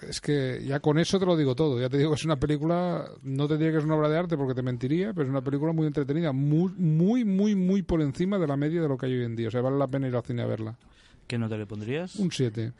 es 0.07 0.21
que 0.21 0.63
ya 0.65 0.79
con 0.79 0.97
eso 0.97 1.19
te 1.19 1.25
lo 1.25 1.35
digo 1.35 1.55
todo. 1.55 1.77
Ya 1.81 1.89
te 1.89 1.97
digo 1.97 2.11
que 2.11 2.15
es 2.15 2.23
una 2.25 2.37
película, 2.39 3.03
no 3.23 3.47
te 3.49 3.57
diría 3.57 3.71
que 3.73 3.79
es 3.79 3.83
una 3.83 3.95
obra 3.97 4.07
de 4.07 4.17
arte 4.17 4.37
porque 4.37 4.53
te 4.53 4.61
mentiría, 4.61 5.11
pero 5.11 5.23
es 5.23 5.29
una 5.29 5.41
película 5.41 5.73
muy 5.73 5.87
entretenida, 5.87 6.31
muy, 6.31 6.71
muy, 6.77 7.25
muy, 7.25 7.55
muy 7.55 7.81
por 7.81 8.01
encima 8.01 8.37
de 8.39 8.47
la 8.47 8.55
media 8.55 8.81
de 8.81 8.87
lo 8.87 8.95
que 8.97 9.07
hay 9.07 9.13
hoy 9.17 9.25
en 9.25 9.35
día. 9.35 9.49
O 9.49 9.51
sea, 9.51 9.59
vale 9.61 9.77
la 9.77 9.87
pena 9.87 10.07
ir 10.07 10.15
al 10.15 10.23
cine 10.23 10.43
a 10.43 10.45
verla. 10.45 10.77
¿Qué 11.29 11.37
nota 11.37 11.57
le 11.57 11.67
pondrías? 11.67 12.15
Un 12.15 12.31
7. 12.31 12.73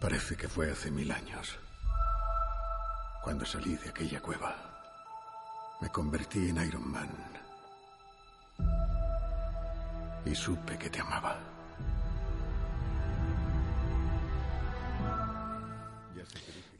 Parece 0.00 0.36
que 0.36 0.46
fue 0.46 0.70
hace 0.70 0.92
mil 0.92 1.10
años. 1.10 1.58
Cuando 3.24 3.44
salí 3.44 3.74
de 3.74 3.88
aquella 3.88 4.20
cueva, 4.20 4.54
me 5.80 5.88
convertí 5.88 6.48
en 6.48 6.64
Iron 6.64 6.88
Man. 6.88 7.10
Y 10.24 10.34
supe 10.36 10.78
que 10.78 10.88
te 10.88 11.00
amaba. 11.00 11.53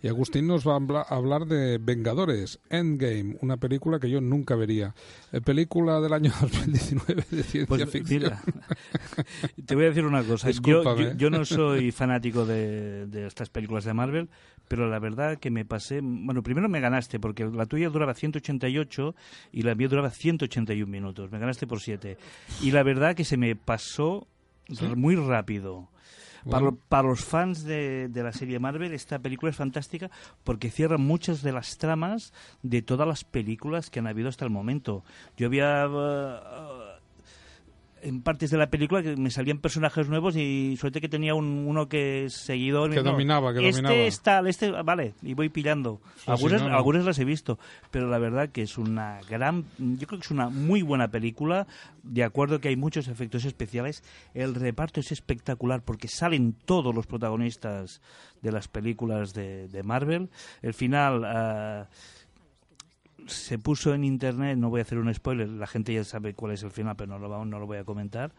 Y 0.04 0.08
Agustín 0.08 0.46
nos 0.46 0.68
va 0.68 0.72
a 0.72 0.76
habla- 0.76 1.06
a 1.08 1.16
hablar 1.16 1.46
de 1.46 1.78
Vengadores, 1.78 2.60
Endgame, 2.68 3.38
una 3.40 3.56
película 3.56 3.98
que 3.98 4.10
yo 4.10 4.20
nunca 4.20 4.54
vería. 4.54 4.94
Eh, 5.32 5.40
película 5.40 5.98
del 6.02 6.12
año 6.12 6.30
2019 6.42 7.24
de 7.30 7.42
ciencia 7.42 7.66
Pues, 7.66 7.88
ficción. 7.88 8.22
mira, 8.24 8.42
te 9.66 9.74
voy 9.74 9.84
a 9.84 9.88
decir 9.88 10.04
una 10.04 10.22
cosa. 10.22 10.50
Yo, 10.50 10.82
yo, 10.96 11.12
yo 11.16 11.30
no 11.30 11.44
soy 11.46 11.90
fanático 11.90 12.44
de, 12.44 13.06
de 13.06 13.26
estas 13.26 13.48
películas 13.48 13.84
de 13.84 13.94
Marvel, 13.94 14.28
pero 14.68 14.90
la 14.90 14.98
verdad 14.98 15.38
que 15.38 15.50
me 15.50 15.64
pasé... 15.64 16.00
Bueno, 16.02 16.42
primero 16.42 16.68
me 16.68 16.80
ganaste, 16.80 17.18
porque 17.18 17.46
la 17.46 17.64
tuya 17.64 17.88
duraba 17.88 18.12
188 18.12 19.14
y 19.52 19.62
la 19.62 19.74
mía 19.74 19.88
duraba 19.88 20.10
181 20.10 20.86
minutos. 20.90 21.30
Me 21.32 21.38
ganaste 21.38 21.66
por 21.66 21.80
7. 21.80 22.18
Y 22.60 22.72
la 22.72 22.82
verdad 22.82 23.14
que 23.16 23.24
se 23.24 23.38
me 23.38 23.56
pasó 23.56 24.26
¿Sí? 24.70 24.84
muy 24.96 25.16
rápido. 25.16 25.88
Para, 26.44 26.58
Bueno. 26.60 26.70
lo- 26.72 26.76
para 26.88 27.08
los 27.08 27.24
fans 27.24 27.64
de, 27.64 28.08
de 28.08 28.22
la 28.22 28.32
serie 28.32 28.58
Marvel, 28.58 28.92
esta 28.92 29.18
película 29.18 29.50
es 29.50 29.56
fantástica 29.56 30.10
porque 30.44 30.70
cierra 30.70 30.98
muchas 30.98 31.42
de 31.42 31.52
las 31.52 31.78
tramas 31.78 32.32
de 32.62 32.82
todas 32.82 33.08
las 33.08 33.24
películas 33.24 33.88
que 33.90 33.98
han 34.00 34.06
habido 34.06 34.28
hasta 34.28 34.44
el 34.44 34.50
momento. 34.50 35.04
Yo 35.36 35.46
había 35.46 35.84
eh, 35.84 36.38
en 38.04 38.22
partes 38.22 38.50
de 38.50 38.58
la 38.58 38.68
película 38.68 39.02
que 39.02 39.16
me 39.16 39.30
salían 39.30 39.58
personajes 39.58 40.08
nuevos 40.08 40.36
y 40.36 40.76
suerte 40.76 41.00
que 41.00 41.08
tenía 41.08 41.34
un, 41.34 41.64
uno 41.66 41.88
que 41.88 42.26
es 42.26 42.34
seguidor. 42.34 42.90
Que 42.90 42.96
no, 42.96 43.12
dominaba, 43.12 43.52
que 43.52 43.68
este 43.68 43.82
dominaba. 43.82 44.06
es 44.06 44.20
tal, 44.20 44.46
este, 44.46 44.70
vale, 44.70 45.14
y 45.22 45.34
voy 45.34 45.48
pillando. 45.48 46.00
Sí, 46.16 46.30
algunas, 46.30 46.60
sí, 46.60 46.64
no, 46.64 46.70
no. 46.70 46.76
algunas 46.76 47.04
las 47.04 47.18
he 47.18 47.24
visto, 47.24 47.58
pero 47.90 48.08
la 48.08 48.18
verdad 48.18 48.50
que 48.50 48.62
es 48.62 48.78
una 48.78 49.20
gran, 49.28 49.64
yo 49.78 50.06
creo 50.06 50.20
que 50.20 50.24
es 50.24 50.30
una 50.30 50.50
muy 50.50 50.82
buena 50.82 51.08
película, 51.08 51.66
de 52.02 52.24
acuerdo 52.24 52.60
que 52.60 52.68
hay 52.68 52.76
muchos 52.76 53.08
efectos 53.08 53.44
especiales, 53.44 54.04
el 54.34 54.54
reparto 54.54 55.00
es 55.00 55.10
espectacular 55.10 55.82
porque 55.82 56.08
salen 56.08 56.54
todos 56.64 56.94
los 56.94 57.06
protagonistas 57.06 58.02
de 58.42 58.52
las 58.52 58.68
películas 58.68 59.32
de, 59.32 59.68
de 59.68 59.82
Marvel, 59.82 60.28
el 60.62 60.74
final... 60.74 61.24
ah, 61.24 61.88
se 63.26 63.58
puso 63.58 63.94
en 63.94 64.04
internet, 64.04 64.56
no 64.58 64.70
voy 64.70 64.80
a 64.80 64.82
hacer 64.82 64.98
un 64.98 65.12
spoiler, 65.14 65.48
la 65.48 65.66
gente 65.66 65.92
ya 65.94 66.04
sabe 66.04 66.34
cuál 66.34 66.52
es 66.52 66.62
el 66.62 66.70
final, 66.70 66.94
pero 66.96 67.18
no 67.18 67.28
lo, 67.28 67.44
no 67.44 67.58
lo 67.58 67.66
voy 67.66 67.78
a 67.78 67.84
comentar. 67.84 68.32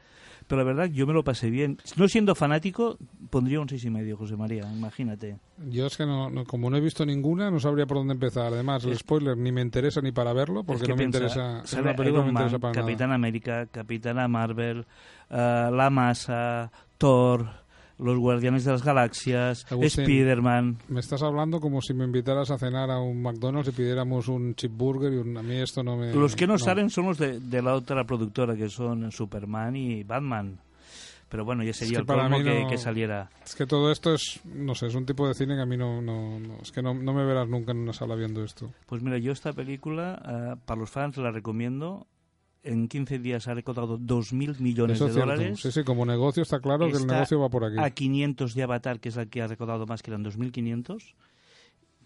Pero 0.47 0.59
la 0.59 0.63
verdad, 0.65 0.85
yo 0.85 1.07
me 1.07 1.13
lo 1.13 1.23
pasé 1.23 1.49
bien. 1.49 1.77
No 1.95 2.07
siendo 2.07 2.35
fanático, 2.35 2.97
pondría 3.29 3.59
un 3.59 3.67
seis 3.69 3.83
y 3.85 3.89
medio, 3.89 4.15
José 4.17 4.35
María, 4.37 4.63
imagínate. 4.71 5.37
Yo 5.69 5.87
es 5.87 5.97
que 5.97 6.05
no, 6.05 6.29
no- 6.29 6.43
como 6.45 6.69
no 6.69 6.77
he 6.77 6.81
visto 6.81 7.05
ninguna, 7.05 7.49
no 7.49 7.59
sabría 7.59 7.85
por 7.85 7.97
dónde 7.97 8.13
empezar. 8.13 8.53
Además, 8.53 8.83
el 8.85 8.91
Es- 8.91 8.99
spoiler 8.99 9.35
ni 9.37 9.51
me 9.51 9.61
interesa 9.61 10.01
ni 10.01 10.11
para 10.11 10.33
verlo, 10.33 10.63
porque 10.63 10.83
Es 10.83 10.87
que 10.87 10.93
no 10.93 10.97
me 10.97 11.03
interesa. 11.05 11.61
Es 11.63 11.69
sale 11.71 11.83
una 11.83 11.95
película 11.95 12.03
que 12.05 12.11
no 12.11 12.11
Iron 12.21 12.25
me 12.27 12.31
Man, 12.33 12.43
interesa 12.43 12.59
para 12.59 12.73
nada. 12.73 12.85
Capitán 12.85 13.11
América, 13.11 13.65
Capitana 13.67 14.27
Marvel, 14.27 14.85
ah, 15.29 15.71
La 15.73 15.89
Masa, 15.89 16.71
Thor, 16.97 17.49
Los 17.97 18.17
Guardianes 18.19 18.65
de 18.65 18.71
las 18.73 18.83
Galaxias, 18.83 19.65
Agustín, 19.71 20.03
Spider-Man. 20.03 20.77
Me 20.89 20.99
estás 20.99 21.21
hablando 21.23 21.61
como 21.61 21.81
si 21.81 21.93
me 21.93 22.03
invitaras 22.03 22.51
a 22.51 22.57
cenar 22.57 22.91
a 22.91 22.99
un 22.99 23.21
McDonald's 23.21 23.69
y 23.69 23.71
pidiéramos 23.71 24.27
un 24.27 24.53
chip 24.55 24.71
burger 24.75 25.13
y 25.13 25.17
un- 25.17 25.37
a 25.37 25.41
mí 25.43 25.55
esto 25.55 25.81
no 25.83 25.95
me... 25.95 26.13
Los 26.13 26.35
que 26.35 26.45
no, 26.45 26.53
no. 26.53 26.59
salen 26.59 26.89
son 26.89 27.05
los 27.05 27.17
de, 27.17 27.39
de 27.39 27.61
la 27.61 27.73
otra 27.73 28.03
productora, 28.03 28.55
que 28.55 28.69
son 28.69 29.11
Superman 29.11 29.75
y 29.77 30.03
Batman. 30.03 30.59
Pero 31.29 31.43
bueno, 31.43 31.63
ya 31.63 31.71
Es 31.71 31.77
sería 31.77 31.95
que 31.97 32.01
el 32.01 32.05
colmo 32.05 32.37
que, 32.43 32.61
no- 32.63 32.67
que 32.69 32.77
saliera. 32.77 33.29
Es 33.43 33.55
que 33.55 33.65
todo 33.65 33.91
esto 33.91 34.13
es, 34.13 34.39
no 34.43 34.75
sé, 34.75 34.87
es 34.87 34.95
un 34.95 35.05
tipo 35.05 35.27
de 35.27 35.33
cine 35.33 35.55
que 35.55 35.61
a 35.61 35.65
mí 35.65 35.75
no... 35.77 36.01
no, 36.01 36.39
no- 36.39 36.57
es 36.61 36.71
que 36.71 36.81
no, 36.81 36.93
me 36.93 37.25
verás 37.25 37.47
nunca 37.47 37.71
en 37.71 37.77
una 37.79 37.93
sala 37.93 38.15
viendo 38.15 38.43
esto. 38.43 38.71
Pues 38.87 39.01
mira, 39.01 39.17
yo 39.17 39.31
esta 39.31 39.53
película, 39.53 40.21
ah, 40.23 40.55
para 40.65 40.81
los 40.81 40.89
fans 40.89 41.17
la 41.17 41.31
recomiendo. 41.31 42.07
En 42.65 42.87
15 42.87 43.19
días 43.19 43.47
ha 43.47 43.53
recaudado 43.53 43.97
2.000 43.99 44.59
millones 44.59 44.95
Eso 44.97 45.05
de 45.05 45.11
es 45.11 45.15
dólares. 45.17 45.59
Sí, 45.61 45.71
sí, 45.71 45.83
como 45.83 46.05
negocio 46.05 46.41
está 46.43 46.59
claro 46.59 46.85
que 46.87 46.93
el 46.93 47.01
Está 47.01 47.13
negocio 47.13 47.39
va 47.39 47.49
por 47.49 47.63
aquí. 47.63 47.75
A 47.77 47.89
500 47.91 48.55
de 48.55 48.63
Avatar, 48.63 48.99
que 48.99 49.09
es 49.09 49.15
la 49.15 49.27
que 49.27 49.41
ha 49.41 49.47
recaudado 49.47 49.85
más, 49.85 50.01
que 50.01 50.09
eran 50.11 50.23
2.500. 50.25 51.13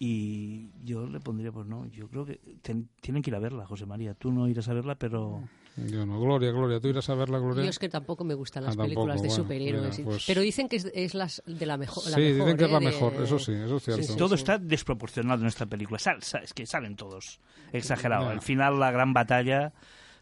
Y 0.01 0.69
yo 0.85 1.07
le 1.07 1.19
pondría, 1.19 1.51
pues 1.51 1.67
no, 1.67 1.85
yo 1.87 2.07
creo 2.07 2.25
que 2.25 2.39
ten- 2.61 2.87
tienen 3.01 3.21
que 3.21 3.29
ir 3.31 3.35
a 3.35 3.39
verla, 3.39 3.65
José 3.65 3.85
María. 3.85 4.13
Tú 4.13 4.31
no 4.31 4.47
irás 4.47 4.69
a 4.69 4.73
verla, 4.73 4.95
pero... 4.95 5.43
Yo 5.75 6.05
no, 6.05 6.19
Gloria, 6.19 6.51
Gloria, 6.51 6.79
¿tú 6.79 6.87
irás 6.87 7.09
a 7.09 7.15
verla, 7.15 7.37
Gloria? 7.39 7.63
Yo 7.63 7.69
es 7.69 7.79
que 7.79 7.89
tampoco 7.89 8.23
me 8.23 8.33
gustan 8.33 8.63
las 8.63 8.73
Ah, 8.73 8.77
tampoco, 8.77 8.85
películas 8.85 9.21
de 9.21 9.27
bueno, 9.27 9.43
superhéroes. 9.43 9.97
mira, 9.99 10.09
pues- 10.09 10.23
Pero 10.25 10.41
dicen 10.41 10.67
que 10.69 10.77
es, 10.77 10.89
es 10.93 11.13
las 11.15 11.41
de 11.45 11.65
la 11.65 11.77
mejor. 11.77 12.03
la 12.05 12.15
Sí, 12.15 12.21
mejor, 12.21 12.35
dicen 12.37 12.57
que 12.57 12.63
es 12.65 12.71
la 12.71 12.77
¿eh? 12.77 12.79
de- 12.79 12.85
mejor, 12.85 13.13
eso 13.23 13.39
sí, 13.39 13.51
eso 13.53 13.77
es 13.77 13.83
cierto. 13.83 14.03
sí, 14.03 14.17
Todo 14.17 14.29
sí. 14.29 14.35
está 14.35 14.57
desproporcionado 14.57 15.41
en 15.41 15.47
esta 15.47 15.65
película. 15.65 15.99
Sal- 15.99 16.21
sal- 16.23 16.43
es 16.43 16.53
que 16.53 16.65
salen 16.65 16.95
todos. 16.95 17.39
Exagerado. 17.73 18.29
Al 18.29 18.41
final, 18.41 18.79
la 18.79 18.91
gran 18.91 19.13
batalla... 19.13 19.73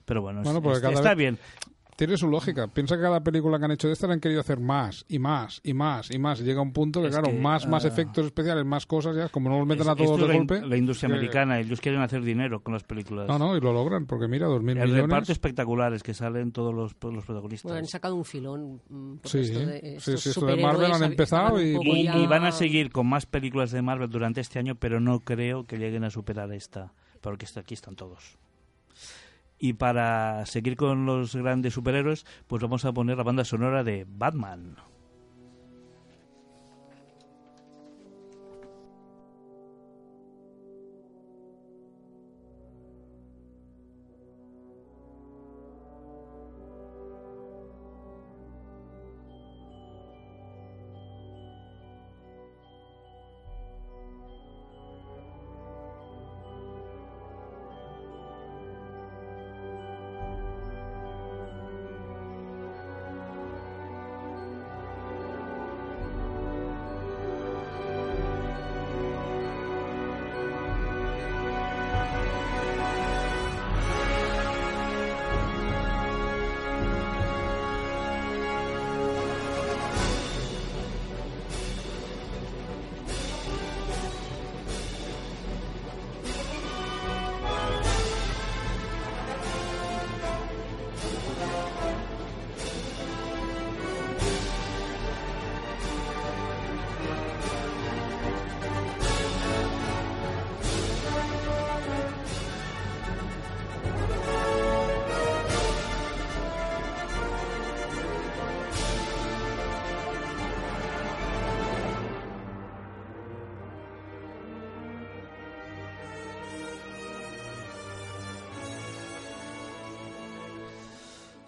Pero 0.07 0.21
bueno, 0.23 0.41
Bueno, 0.41 0.59
es- 0.71 0.81
está 0.83 1.09
vez- 1.09 1.17
bien. 1.17 1.37
Tiene 1.97 2.15
su 2.15 2.27
lógica. 2.27 2.67
Piensa 2.67 2.95
que 2.95 3.01
cada 3.01 3.21
película 3.21 3.57
que 3.57 3.65
han 3.65 3.71
hecho 3.71 3.87
de 3.87 3.93
esta 3.93 4.05
le 4.05 4.13
han 4.13 4.19
querido 4.19 4.39
hacer 4.39 4.59
más 4.59 5.03
y 5.09 5.17
más 5.17 5.59
y 5.63 5.73
más 5.73 6.11
y 6.11 6.19
más. 6.19 6.39
Y 6.39 6.43
llega 6.43 6.61
un 6.61 6.71
punto 6.71 7.01
que, 7.01 7.07
Es 7.07 7.13
claro, 7.15 7.31
que, 7.31 7.39
más, 7.41 7.67
más 7.67 7.85
ah, 7.85 7.87
efectos 7.87 8.27
especiales, 8.27 8.63
más 8.65 8.85
cosas 8.85 9.15
ya, 9.15 9.29
como 9.29 9.49
no 9.49 9.57
los 9.57 9.67
meten 9.67 9.87
a 9.89 9.93
Es- 9.93 9.99
esto 10.01 10.05
todos 10.15 10.21
de 10.21 10.27
la, 10.27 10.33
golpe. 10.37 10.57
in- 10.57 10.69
la 10.69 10.77
industria 10.77 11.09
que- 11.09 11.15
americana. 11.15 11.59
Ellos 11.59 11.81
quieren 11.81 11.99
hacer 12.01 12.21
dinero 12.21 12.61
con 12.61 12.73
las 12.73 12.83
películas. 12.83 13.27
No, 13.27 13.39
no, 13.39 13.57
y 13.57 13.61
lo 13.61 13.73
logran, 13.73 14.05
porque 14.05 14.27
mira, 14.27 14.45
dos 14.45 14.61
mil 14.61 14.77
El 14.77 14.83
millones. 14.89 15.05
reparto 15.05 15.31
espectacular 15.31 15.91
es 15.95 16.03
que 16.03 16.13
salen 16.13 16.51
todos 16.51 16.71
los, 16.71 16.95
los 17.01 17.25
protagonistas. 17.25 17.63
Bueno, 17.63 17.79
han 17.79 17.87
sacado 17.87 18.13
un 18.15 18.25
filón. 18.25 18.79
mm, 18.89 19.13
Sí, 19.23 19.39
esto 19.39 19.59
de, 19.59 19.97
sí, 19.99 20.17
sí, 20.19 20.29
esto 20.29 20.45
de 20.45 20.55
Marvel 20.61 20.91
han 20.91 21.03
empezado 21.03 21.59
y- 21.59 21.75
Y, 21.81 22.03
ya- 22.03 22.15
y 22.15 22.27
van 22.27 22.45
a 22.45 22.51
seguir 22.51 22.91
con 22.91 23.07
más 23.07 23.25
películas 23.25 23.71
de 23.71 23.81
Marvel 23.81 24.07
durante 24.07 24.39
este 24.39 24.59
año, 24.59 24.75
pero 24.75 24.99
no 24.99 25.21
creo 25.21 25.65
que 25.65 25.77
lleguen 25.79 26.03
a 26.03 26.11
superar 26.11 26.53
esta, 26.53 26.93
porque 27.21 27.47
aquí 27.55 27.73
están 27.73 27.95
todos. 27.95 28.37
Y 29.59 29.73
para 29.73 30.45
seguir 30.45 30.75
con 30.75 31.05
los 31.05 31.35
grandes 31.35 31.73
superhéroes, 31.73 32.25
pues 32.47 32.61
vamos 32.61 32.85
a 32.85 32.93
poner 32.93 33.17
la 33.17 33.23
banda 33.23 33.43
sonora 33.43 33.83
de 33.83 34.05
Batman. 34.07 34.75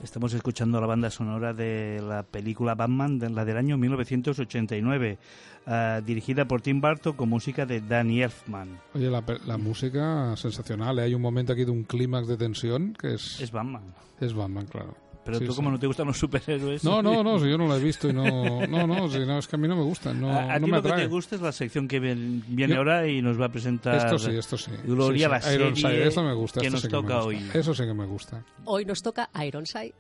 Estamos 0.10 0.34
escuchando 0.34 0.82
la 0.82 0.88
banda 0.88 1.12
sonora 1.12 1.54
de 1.54 2.02
la 2.02 2.24
película 2.24 2.74
Batman, 2.74 3.20
de 3.20 3.30
la 3.30 3.46
del 3.46 3.58
año 3.58 3.78
1989, 3.78 5.20
ah, 5.68 6.02
dirigida 6.04 6.46
por 6.46 6.64
Tim 6.64 6.82
Burton 6.82 7.14
con 7.14 7.30
música 7.30 7.68
de 7.68 7.80
Danny 7.80 8.24
Elfman. 8.24 8.80
Oye, 8.96 9.12
la, 9.12 9.24
la 9.46 9.58
música 9.60 10.36
sensacional. 10.36 10.98
¿eh? 10.98 11.04
Hay 11.04 11.14
un 11.14 11.22
momento 11.22 11.54
aquí 11.54 11.64
de 11.64 11.70
un 11.70 11.84
clímax 11.84 12.28
de 12.28 12.38
tensión 12.38 12.96
que 13.00 13.14
es. 13.14 13.40
Es 13.40 13.52
Batman. 13.52 13.84
Es 14.20 14.34
Batman, 14.34 14.66
claro. 14.66 14.98
Pero 15.30 15.40
Sí, 15.40 15.46
tú, 15.46 15.52
sí. 15.52 15.56
como 15.58 15.72
no 15.72 15.80
te 15.80 15.88
gustan 15.88 16.08
los 16.08 16.18
superhéroes... 16.18 16.84
No, 16.84 17.02
no, 17.02 17.24
no, 17.24 17.40
si 17.44 17.50
yo 17.50 17.58
no 17.58 17.68
la 17.68 17.78
he 17.78 17.80
visto 17.80 18.10
y 18.10 18.14
no. 18.14 18.66
No, 18.68 18.88
no, 18.88 19.10
si 19.10 19.20
no, 19.20 19.38
es 19.40 19.48
que 19.48 19.56
a 19.56 19.60
mí 19.60 19.68
no 19.68 19.76
me 19.76 19.84
gustan. 19.84 20.20
No, 20.20 20.32
a, 20.32 20.54
a 20.54 20.60
no 20.60 20.66
ti 20.66 20.72
me 20.72 20.78
lo 20.78 20.84
que 20.84 20.92
te 20.94 21.08
gusta 21.08 21.36
es 21.36 21.42
la 21.42 21.52
sección 21.52 21.88
que 21.88 22.00
ven- 22.00 22.44
viene 22.48 22.74
Yo- 22.74 22.80
ahora 22.80 23.08
y 23.08 23.22
nos 23.22 23.40
va 23.40 23.46
a 23.46 23.50
presentar 23.50 23.96
Esto 23.96 24.18
sí, 24.20 24.32
esto 24.32 24.58
sí. 24.58 24.72
Gloria, 24.86 25.30
Sí, 25.42 25.50
sí. 25.50 25.50
la 25.50 25.54
Ironside, 25.56 25.90
serie 25.90 26.08
eso 26.08 26.24
me 26.24 26.34
gusta, 26.34 26.62
que 26.62 26.68
esto 26.68 26.76
nos 26.76 26.82
sí 26.82 26.88
que 26.88 26.96
me 26.96 27.02
toca 27.02 27.14
gusta. 27.16 27.28
hoy. 27.28 27.50
Eso 27.54 27.74
sí 27.74 27.84
que 27.84 27.94
me 27.94 28.06
gusta. 28.06 28.44
Hoy 28.66 28.86
nos 28.86 29.02
toca 29.02 29.30
Ironside. 29.46 29.94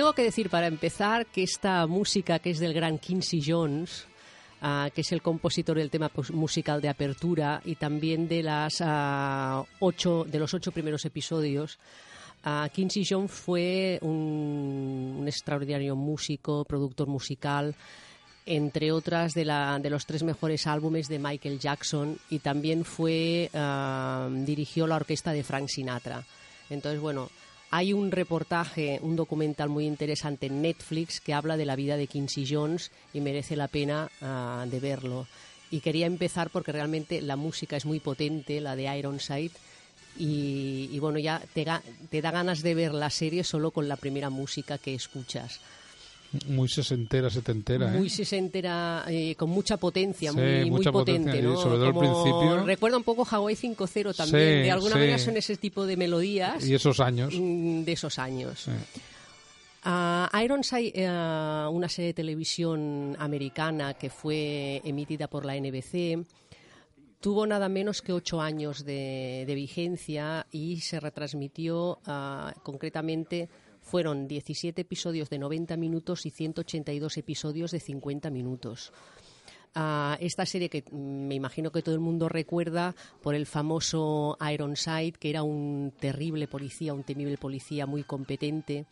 Tengo 0.00 0.14
que 0.14 0.22
decir 0.22 0.48
para 0.48 0.66
empezar 0.66 1.26
que 1.26 1.42
esta 1.42 1.86
música 1.86 2.38
que 2.38 2.48
es 2.48 2.58
del 2.58 2.72
gran 2.72 2.98
Quincy 2.98 3.42
Jones 3.46 4.06
ah, 4.62 4.88
que 4.94 5.02
es 5.02 5.12
el 5.12 5.20
compositor 5.20 5.76
del 5.76 5.90
tema 5.90 6.08
pues, 6.08 6.30
musical 6.30 6.80
de 6.80 6.88
apertura 6.88 7.60
y 7.66 7.74
también 7.74 8.26
de 8.26 8.42
las 8.42 8.80
ah, 8.80 9.62
ocho 9.80 10.24
de 10.24 10.38
los 10.38 10.54
ocho 10.54 10.72
primeros 10.72 11.04
episodios. 11.04 11.78
Ah, 12.42 12.70
Quincy 12.72 13.04
Jones 13.06 13.30
fue 13.30 13.98
un, 14.00 15.22
extraordinario 15.26 15.94
músico, 15.96 16.64
productor 16.64 17.06
musical, 17.06 17.74
entre 18.46 18.92
otras 18.92 19.34
de, 19.34 19.44
la, 19.44 19.78
de 19.80 19.90
los 19.90 20.06
tres 20.06 20.22
mejores 20.22 20.66
álbumes 20.66 21.08
de 21.08 21.18
Michael 21.18 21.58
Jackson 21.58 22.16
y 22.30 22.38
también 22.38 22.86
fue 22.86 23.50
dirigió 24.46 24.86
la 24.86 24.96
orquesta 24.96 25.32
de 25.32 25.44
Frank 25.44 25.68
Sinatra. 25.68 26.24
Entonces, 26.70 27.02
bueno, 27.02 27.28
hay 27.70 27.92
un 27.92 28.10
reportaje, 28.10 28.98
un 29.02 29.16
documental 29.16 29.68
muy 29.68 29.86
interesante 29.86 30.46
en 30.46 30.62
Netflix 30.62 31.20
que 31.20 31.34
habla 31.34 31.56
de 31.56 31.66
la 31.66 31.76
vida 31.76 31.96
de 31.96 32.08
Quincy 32.08 32.44
Jones 32.48 32.90
y 33.14 33.20
merece 33.20 33.56
la 33.56 33.68
pena 33.68 34.10
ah, 34.20 34.66
de 34.68 34.80
verlo. 34.80 35.26
Y 35.70 35.80
quería 35.80 36.06
empezar 36.06 36.50
porque 36.50 36.72
realmente 36.72 37.20
la 37.20 37.36
música 37.36 37.76
es 37.76 37.86
muy 37.86 38.00
potente, 38.00 38.60
la 38.60 38.74
de 38.74 38.98
Ironside, 38.98 39.52
y, 40.18 40.98
bueno, 40.98 41.18
ya 41.18 41.40
te, 41.54 41.64
te 42.10 42.20
da 42.20 42.30
ganas 42.30 42.62
de 42.62 42.74
ver 42.74 42.92
la 42.92 43.10
serie 43.10 43.44
solo 43.44 43.70
con 43.70 43.88
la 43.88 43.96
primera 43.96 44.28
música 44.28 44.76
que 44.76 44.94
escuchas. 44.94 45.60
Muy 46.46 46.68
sesentera, 46.68 47.28
setentera, 47.28 47.92
¿eh? 47.92 47.98
Muy 47.98 48.08
sesentera, 48.08 49.04
eh, 49.08 49.34
con 49.34 49.50
mucha 49.50 49.76
potencia, 49.78 50.30
Sí, 50.30 50.36
muy, 50.38 50.60
muy 50.60 50.70
mucha 50.70 50.92
potente, 50.92 51.30
potencia, 51.30 51.42
¿no? 51.50 51.56
sobre 51.56 51.74
todo 51.76 51.86
al 51.86 51.98
principio. 51.98 52.64
Recuerda 52.64 52.96
un 52.98 53.02
poco 53.02 53.26
Hawaii 53.28 53.56
5.0 53.56 54.14
también, 54.14 54.58
Sí, 54.60 54.62
de 54.62 54.70
alguna 54.70 54.92
sí. 54.92 54.98
manera 55.00 55.18
son 55.18 55.36
ese 55.36 55.56
tipo 55.56 55.86
de 55.86 55.96
melodías. 55.96 56.64
Y 56.64 56.72
esos 56.74 57.00
años. 57.00 57.34
mm, 57.36 57.82
De 57.82 57.92
esos 57.92 58.18
años. 58.20 58.68
Ah, 59.82 60.30
Ironside, 60.44 60.92
eh, 60.94 61.08
una 61.70 61.88
serie 61.88 62.08
de 62.08 62.14
televisión 62.14 63.16
americana 63.18 63.94
que 63.94 64.10
fue 64.10 64.82
emitida 64.84 65.26
por 65.26 65.44
la 65.46 65.56
NBC, 65.56 66.22
tuvo 67.18 67.46
nada 67.46 67.68
menos 67.68 68.02
que 68.02 68.12
ocho 68.12 68.40
años 68.42 68.84
de, 68.84 69.44
de 69.46 69.54
vigencia 69.54 70.46
y 70.52 70.80
se 70.80 71.00
retransmitió 71.00 71.98
ah, 72.06 72.52
concretamente 72.62 73.48
fueron 73.80 74.28
17 74.28 74.82
episodios 74.82 75.30
de 75.30 75.38
90 75.38 75.76
minutos 75.76 76.26
y 76.26 76.30
182 76.30 77.16
episodios 77.18 77.70
de 77.70 77.80
50 77.80 78.30
minutos. 78.30 78.92
Ah, 79.74 80.16
esta 80.20 80.46
serie 80.46 80.68
que 80.68 80.82
mm, 80.90 81.26
me 81.28 81.34
imagino 81.36 81.70
que 81.70 81.82
todo 81.82 81.94
el 81.94 82.00
mundo 82.00 82.28
recuerda 82.28 82.94
por 83.22 83.34
el 83.34 83.46
famoso 83.46 84.36
Ironside, 84.40 85.12
que 85.12 85.30
era 85.30 85.42
un 85.42 85.92
terrible 85.98 86.48
policía, 86.48 86.92
un 86.92 87.04
temible 87.04 87.36
policía 87.36 87.86
muy 87.86 88.02
competente, 88.02 88.86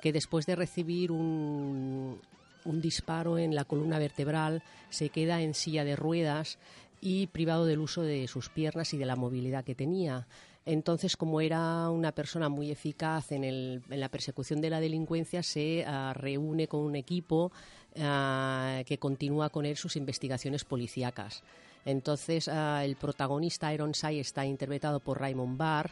que 0.00 0.12
después 0.12 0.46
de 0.46 0.54
recibir 0.54 1.10
un, 1.10 2.20
un 2.64 2.80
disparo 2.80 3.38
en 3.38 3.54
la 3.54 3.64
columna 3.64 3.98
vertebral 3.98 4.62
se 4.88 5.08
queda 5.08 5.42
en 5.42 5.54
silla 5.54 5.84
de 5.84 5.96
ruedas 5.96 6.58
y 7.00 7.26
privado 7.28 7.66
del 7.66 7.80
uso 7.80 8.02
de 8.02 8.28
sus 8.28 8.50
piernas 8.50 8.94
y 8.94 8.98
de 8.98 9.06
la 9.06 9.16
movilidad 9.16 9.64
que 9.64 9.74
tenía. 9.74 10.26
Entonces, 10.72 11.16
como 11.16 11.40
era 11.40 11.90
una 11.90 12.12
persona 12.12 12.48
muy 12.48 12.70
eficaz 12.70 13.32
en, 13.32 13.42
el- 13.44 13.82
en 13.90 13.98
la 14.00 14.08
persecución 14.08 14.60
de 14.60 14.70
la 14.70 14.78
delincuencia, 14.80 15.42
se 15.42 15.84
ah, 15.86 16.12
reúne 16.14 16.68
con 16.68 16.80
un 16.80 16.94
equipo 16.94 17.50
ah, 17.98 18.82
que 18.86 18.98
continúa 18.98 19.50
con 19.50 19.66
él 19.66 19.76
sus 19.76 19.96
investigaciones 19.96 20.64
policíacas. 20.64 21.42
Entonces, 21.84 22.46
ah, 22.48 22.84
el 22.84 22.94
protagonista 22.96 23.72
Ironside 23.74 24.20
está 24.20 24.46
interpretado 24.46 25.00
por 25.00 25.18
Raymond 25.20 25.58
Barr, 25.58 25.90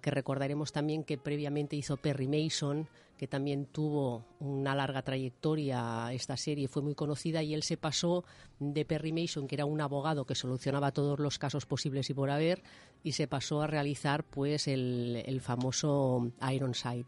que 0.00 0.10
recordaremos 0.10 0.72
también 0.72 1.04
que 1.04 1.18
previamente 1.18 1.76
hizo 1.76 1.98
Perry 1.98 2.26
Mason, 2.26 2.88
que 3.18 3.28
también 3.28 3.66
tuvo 3.66 4.24
una 4.40 4.74
larga 4.74 5.02
trayectoria. 5.02 6.10
Esta 6.12 6.36
serie 6.38 6.68
fue 6.68 6.80
muy 6.80 6.94
conocida 6.94 7.42
y 7.42 7.52
él 7.52 7.62
se 7.62 7.76
pasó 7.76 8.24
de 8.58 8.84
Perry 8.86 9.12
Mason, 9.12 9.46
que 9.46 9.56
era 9.56 9.66
un 9.66 9.80
abogado 9.82 10.24
que 10.24 10.34
solucionaba 10.34 10.92
todos 10.92 11.18
los 11.18 11.38
casos 11.38 11.66
posibles 11.66 12.08
y 12.08 12.14
por 12.14 12.30
haber, 12.30 12.62
y 13.02 13.12
se 13.12 13.28
pasó 13.28 13.60
a 13.60 13.66
realizar 13.66 14.24
pues 14.24 14.68
el, 14.68 15.22
el 15.26 15.40
famoso 15.42 16.30
Ironside. 16.50 17.04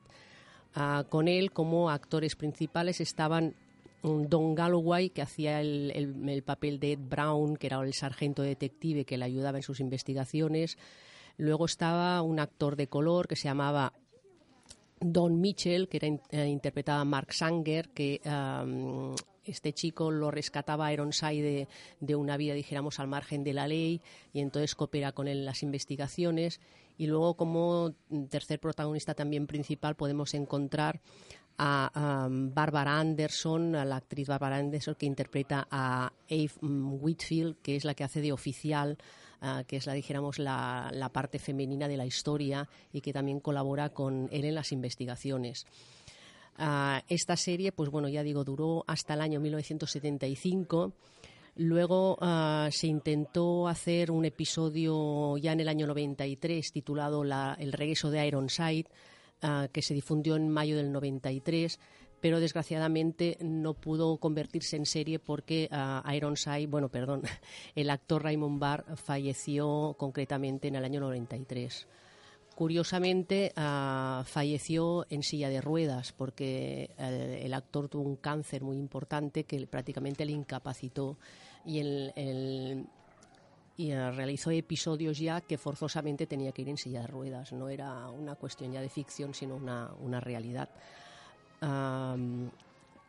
Ah, 0.75 1.05
con 1.09 1.29
él 1.29 1.53
como 1.53 1.89
actores 1.91 2.37
principales 2.37 3.01
estaban 3.01 3.55
un 4.03 4.29
Don 4.29 4.55
Galloway, 4.55 5.11
que 5.11 5.23
hacía 5.23 5.61
el- 5.61 5.93
el 6.29 6.43
papel 6.43 6.81
de 6.81 6.93
Ed 6.93 7.01
Brown, 7.01 7.57
que 7.57 7.67
era 7.67 7.81
el 7.83 7.93
sargento 7.95 8.43
detective 8.43 9.05
que 9.05 9.19
le 9.19 9.25
ayudaba 9.27 9.59
en 9.59 9.63
sus 9.63 9.79
investigaciones. 9.81 10.79
Luego 11.37 11.65
estaba 11.67 12.21
un 12.23 12.39
actor 12.41 12.77
de 12.77 12.87
color 12.89 13.29
que 13.29 13.37
se 13.37 13.45
llamaba 13.45 13.93
Don 15.01 15.41
Mitchell, 15.41 15.89
que 15.89 15.97
era 15.97 16.09
eh, 16.31 16.47
interpretaba 16.47 17.01
a 17.01 17.05
Mark 17.05 17.33
Sanger, 17.33 17.89
que 17.89 18.21
este 19.45 19.73
chico 19.73 20.11
lo 20.11 20.31
rescataba 20.31 20.87
a 20.87 20.93
Ironside 20.93 21.67
de, 22.01 22.17
una 22.17 22.37
vida, 22.37 22.55
dijéramos, 22.55 23.01
al 23.01 23.09
margen 23.09 23.43
de 23.43 23.55
la 23.55 23.67
ley, 23.67 24.03
y 24.33 24.41
entonces 24.41 24.75
coopera 24.75 25.13
con 25.13 25.29
él 25.29 25.39
en 25.39 25.45
las 25.47 25.63
investigaciones. 25.63 26.61
Y 26.99 27.07
luego, 27.07 27.35
como 27.35 27.95
tercer 28.29 28.61
protagonista 28.61 29.15
también 29.15 29.47
principal, 29.47 29.97
podemos 29.97 30.35
encontrar 30.35 31.01
a, 31.57 31.91
am, 32.25 32.53
Barbara 32.55 32.99
Anderson, 32.99 33.75
a 33.75 33.85
la 33.85 33.97
actriz 33.97 34.29
Barbara 34.29 34.57
Anderson, 34.57 34.95
que 34.95 35.07
interpreta 35.07 35.67
a 35.71 36.13
Eve 36.29 36.53
mm, 36.61 37.03
Whitfield, 37.03 37.57
que 37.63 37.77
es 37.77 37.85
la 37.85 37.95
que 37.95 38.05
hace 38.05 38.21
de 38.21 38.33
oficial 38.33 38.99
ah, 39.41 39.65
que 39.67 39.77
es 39.77 39.87
la 39.87 39.93
dijéramos 39.95 40.39
la, 40.39 40.91
la 40.93 41.09
parte 41.11 41.39
femenina 41.39 41.89
de 41.89 41.97
la 41.97 42.07
historia 42.07 42.69
y 42.93 43.01
que 43.01 43.13
también 43.13 43.41
colabora 43.41 43.91
con 43.91 44.29
él 44.33 44.45
en 44.45 44.55
las 44.55 44.73
investigaciones. 44.73 45.67
Ah, 46.57 47.03
esta 47.09 47.37
serie, 47.37 47.73
pues 47.73 47.91
bueno, 47.91 48.09
ya 48.09 48.23
digo, 48.23 48.45
duró 48.45 48.85
hasta 48.87 49.15
el 49.15 49.21
año 49.23 49.41
1975. 49.41 50.93
Luego 51.57 52.17
ah, 52.21 52.69
se 52.71 52.87
intentó 52.87 53.67
hacer 53.69 54.11
un 54.11 54.25
episodio 54.25 55.37
ya 55.39 55.53
en 55.53 55.61
el 55.61 55.69
año 55.69 55.87
93 55.87 56.73
titulado 56.73 57.25
la- 57.25 57.57
El 57.59 57.73
regreso 57.73 58.11
de 58.11 58.27
Ironside, 58.27 58.87
que 59.73 59.81
se 59.81 59.95
difundió 59.95 60.37
en 60.37 60.51
mayo 60.51 60.77
del 60.77 60.93
93, 60.93 61.79
pero 62.21 62.41
desgraciadamente 62.41 63.39
no 63.41 63.75
pudo 63.75 64.19
convertirse 64.19 64.77
en 64.77 64.87
serie 64.87 65.19
porque 65.19 65.69
ah, 65.71 66.05
Ironside, 66.15 66.67
bueno, 66.67 66.89
perdón, 66.89 67.23
el 67.75 67.91
actor 67.91 68.23
Raymond 68.23 68.59
Barr 68.59 68.97
falleció 68.97 69.95
concretamente 69.99 70.69
en 70.69 70.77
el 70.77 70.85
año 70.85 71.01
93. 71.01 71.87
Curiosamente, 72.55 73.53
ah, 73.57 74.23
falleció 74.27 75.07
en 75.09 75.23
silla 75.23 75.49
de 75.49 75.61
ruedas 75.61 76.13
porque 76.13 76.91
el 76.99 77.55
actor 77.55 77.89
tuvo 77.89 78.03
un 78.03 78.17
cáncer 78.17 78.63
muy 78.63 78.77
importante 78.77 79.45
que 79.45 79.67
prácticamente 79.67 80.25
le 80.25 80.33
incapacitó 80.33 81.17
y 81.65 81.81
y 83.81 83.93
eh, 83.93 84.11
realizó 84.11 84.51
episodios 84.51 85.19
ya 85.19 85.41
que 85.41 85.57
forzosamente 85.57 86.27
tenía 86.27 86.53
que 86.53 86.61
ir 86.63 86.69
en 86.69 86.77
silla 86.77 87.01
de 87.01 87.07
ruedas. 87.07 87.53
No 87.53 87.71
era 87.71 88.11
una 88.11 88.35
cuestión 88.35 88.73
ya 88.73 88.83
de 88.83 88.91
ficción, 88.91 89.33
sino 89.33 89.57
una, 89.57 89.91
una 90.01 90.21
realidad. 90.21 90.69
Am, 91.61 92.51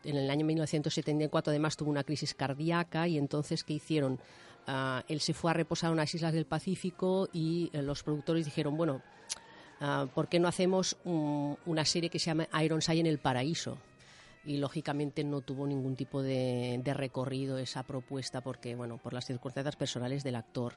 en 0.04 0.18
el 0.18 0.30
año 0.30 0.46
1974 0.46 1.52
además 1.52 1.78
tuvo 1.78 1.90
una 1.92 2.04
crisis 2.04 2.34
cardíaca 2.34 3.08
y 3.08 3.18
entonces 3.18 3.64
¿qué 3.64 3.74
hicieron? 3.74 4.20
Ah, 4.68 5.04
él 5.08 5.20
se 5.22 5.34
fue 5.34 5.52
a 5.52 5.54
reposar 5.54 5.90
a 5.90 5.94
unas 5.94 6.14
islas 6.14 6.34
del 6.34 6.46
Pacífico 6.46 7.30
y 7.34 7.70
eh, 7.74 7.82
los 7.82 8.04
productores 8.04 8.46
dijeron, 8.46 8.78
bueno, 8.78 9.02
ah, 9.80 10.08
¿por 10.14 10.28
qué 10.28 10.40
no 10.40 10.48
hacemos 10.48 10.98
un- 11.06 11.58
una 11.66 11.86
serie 11.86 12.10
que 12.10 12.20
se 12.20 12.26
llama 12.28 12.48
Ironside 12.62 13.00
en 13.00 13.06
el 13.08 13.20
Paraíso? 13.20 13.78
Y 14.44 14.58
lógicamente 14.58 15.24
no 15.24 15.42
tuvo 15.42 15.68
ningún 15.68 15.96
tipo 15.96 16.24
de 16.24 16.82
recorrido 16.96 17.60
esa 17.60 17.84
propuesta 17.84 18.42
porque, 18.42 18.74
bueno, 18.76 18.98
por 18.98 19.14
las 19.14 19.26
circunstancias 19.26 19.76
personales 19.76 20.24
del 20.24 20.36
actor. 20.36 20.74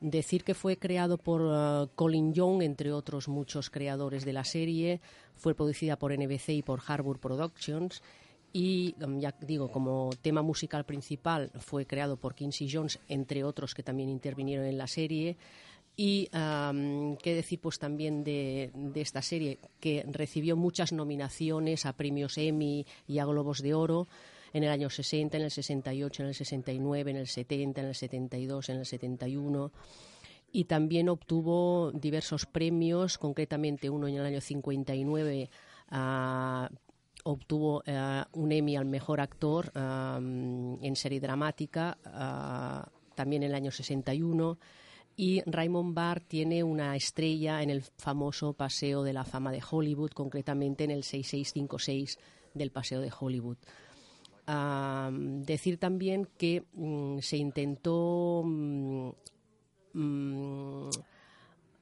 Decir 0.00 0.44
que 0.44 0.54
fue 0.54 0.76
creado 0.76 1.18
por 1.18 1.42
eh, 1.42 1.88
Colin 1.96 2.32
Young, 2.32 2.62
entre 2.62 2.92
otros 2.92 3.26
muchos 3.26 3.68
creadores 3.68 4.24
de 4.24 4.32
la 4.32 4.44
serie, 4.44 5.00
fue 5.34 5.54
producida 5.54 5.98
por 5.98 6.16
NBC 6.16 6.50
y 6.50 6.62
por 6.62 6.80
Harbour 6.86 7.18
Productions. 7.18 8.02
Y, 8.52 8.94
um, 9.02 9.18
ya 9.18 9.34
digo, 9.40 9.70
como 9.70 10.10
tema 10.22 10.42
musical 10.42 10.84
principal 10.84 11.50
fue 11.58 11.86
creado 11.86 12.16
por 12.16 12.34
Quincy 12.34 12.68
Jones, 12.70 13.00
entre 13.08 13.42
otros 13.42 13.74
que 13.74 13.82
también 13.82 14.08
intervinieron 14.08 14.66
en 14.66 14.78
la 14.78 14.86
serie. 14.86 15.36
Y 15.96 16.28
qué 16.30 17.34
decir 17.34 17.58
pues 17.60 17.80
también 17.80 18.22
de, 18.22 18.70
de 18.72 19.00
esta 19.00 19.20
serie, 19.20 19.58
que 19.80 20.04
recibió 20.08 20.54
muchas 20.56 20.92
nominaciones 20.92 21.86
a 21.86 21.92
premios 21.92 22.38
Emmy 22.38 22.86
y 23.08 23.18
a 23.18 23.24
Globos 23.24 23.62
de 23.62 23.74
Oro 23.74 24.06
en 24.52 24.64
el 24.64 24.70
año 24.70 24.90
60, 24.90 25.36
en 25.36 25.42
el 25.44 25.50
68, 25.50 26.22
en 26.22 26.28
el 26.28 26.34
69, 26.34 27.10
en 27.10 27.16
el 27.16 27.26
70, 27.26 27.80
en 27.80 27.86
el 27.86 27.94
72, 27.94 28.68
en 28.68 28.76
el 28.78 28.86
71 28.86 29.72
y 30.50 30.64
también 30.64 31.08
obtuvo 31.08 31.92
diversos 31.92 32.46
premios, 32.46 33.18
concretamente 33.18 33.90
uno 33.90 34.08
en 34.08 34.16
el 34.16 34.24
año 34.24 34.40
59 34.40 35.50
ah, 35.90 36.70
obtuvo 37.24 37.82
eh, 37.84 38.24
un 38.32 38.52
Emmy 38.52 38.76
al 38.76 38.86
mejor 38.86 39.20
actor 39.20 39.70
ah, 39.74 40.18
en 40.18 40.96
serie 40.96 41.20
dramática, 41.20 41.98
ah, 42.04 42.88
también 43.14 43.42
en 43.42 43.50
el 43.50 43.54
año 43.54 43.70
61 43.70 44.58
y 45.16 45.42
Raymond 45.46 45.94
Barr 45.94 46.20
tiene 46.20 46.62
una 46.62 46.94
estrella 46.94 47.60
en 47.60 47.70
el 47.70 47.82
famoso 47.82 48.52
Paseo 48.52 49.02
de 49.02 49.12
la 49.12 49.24
Fama 49.24 49.50
de 49.50 49.60
Hollywood, 49.68 50.12
concretamente 50.12 50.84
en 50.84 50.92
el 50.92 51.02
6656 51.02 52.18
del 52.54 52.70
Paseo 52.70 53.00
de 53.00 53.10
Hollywood. 53.18 53.56
Ah, 54.50 55.10
decir 55.12 55.76
también 55.78 56.26
que 56.38 56.64
mm, 56.72 57.18
se 57.18 57.36
intentó 57.36 58.42
mm, 58.46 59.07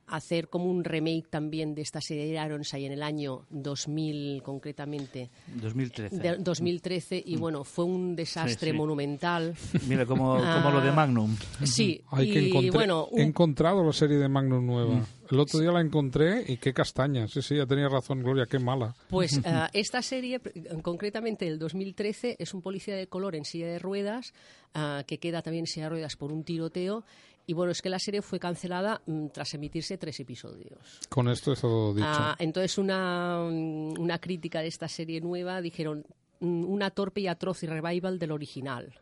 hacer 0.08 0.48
como 0.48 0.66
un 0.70 0.84
remake 0.84 1.26
también 1.28 1.74
de 1.74 1.82
esta 1.82 2.00
serie 2.00 2.26
de 2.26 2.44
Ironside 2.46 2.86
en 2.86 2.92
el 2.92 3.02
año 3.02 3.44
2000 3.50 4.42
concretamente. 4.42 5.30
2013. 5.60 6.16
de- 6.18 6.36
2013 6.38 7.22
y 7.24 7.36
bueno, 7.36 7.64
fue 7.64 7.84
un 7.84 8.14
desastre 8.16 8.70
Sí, 8.70 8.72
sí. 8.72 8.76
monumental. 8.76 9.54
Mira, 9.88 10.06
como, 10.06 10.36
como 10.36 10.70
lo 10.70 10.80
de 10.80 10.90
Ah, 10.90 10.94
Magnum. 10.94 11.36
Sí, 11.64 12.00
Ay, 12.10 12.32
que 12.32 12.40
y 12.42 12.50
encontré- 12.50 12.70
bueno, 12.72 13.08
he 13.16 13.22
encontrado 13.22 13.84
la 13.84 13.92
serie 13.92 14.16
de 14.18 14.28
Magnum 14.28 14.64
nueva. 14.64 14.94
Mm. 14.94 15.06
El 15.28 15.40
otro 15.40 15.58
día 15.58 15.72
la 15.72 15.80
encontré 15.80 16.44
y 16.46 16.56
qué 16.58 16.72
castaña. 16.72 17.26
Sí, 17.26 17.42
sí, 17.42 17.56
ya 17.56 17.66
tenía 17.66 17.88
razón, 17.88 18.22
Gloria, 18.22 18.46
qué 18.46 18.60
mala. 18.60 18.94
Pues 19.10 19.40
ah, 19.44 19.68
esta 19.72 20.00
serie, 20.02 20.40
concretamente 20.82 21.44
del 21.46 21.58
2013, 21.58 22.36
es 22.38 22.54
un 22.54 22.62
policía 22.62 22.94
de 22.94 23.08
color 23.08 23.34
en 23.34 23.44
silla 23.44 23.66
de 23.66 23.80
ruedas, 23.80 24.32
ah, 24.74 25.02
que 25.06 25.18
queda 25.18 25.42
también 25.42 25.62
en 25.62 25.66
silla 25.66 25.86
de 25.86 25.90
ruedas 25.90 26.14
por 26.16 26.30
un 26.32 26.44
tiroteo. 26.44 27.04
Y 27.46 27.54
bueno, 27.54 27.70
es 27.70 27.80
que 27.80 27.88
la 27.88 28.00
serie 28.00 28.22
fue 28.22 28.40
cancelada 28.40 29.00
mm, 29.06 29.28
tras 29.28 29.54
emitirse 29.54 29.98
tres 29.98 30.18
episodios. 30.18 31.00
Con 31.08 31.28
esto 31.28 31.52
es 31.52 31.60
todo 31.60 31.94
dicho. 31.94 32.06
Ah, 32.08 32.34
entonces, 32.38 32.76
una, 32.76 33.38
mm, 33.48 34.00
una 34.00 34.18
crítica 34.18 34.60
de 34.60 34.68
esta 34.68 34.88
serie 34.88 35.20
nueva 35.20 35.60
dijeron 35.60 36.04
mm, 36.40 36.64
una 36.64 36.90
torpe 36.90 37.20
y 37.20 37.28
atroz 37.28 37.62
revival 37.62 38.18
del 38.18 38.32
original. 38.32 38.92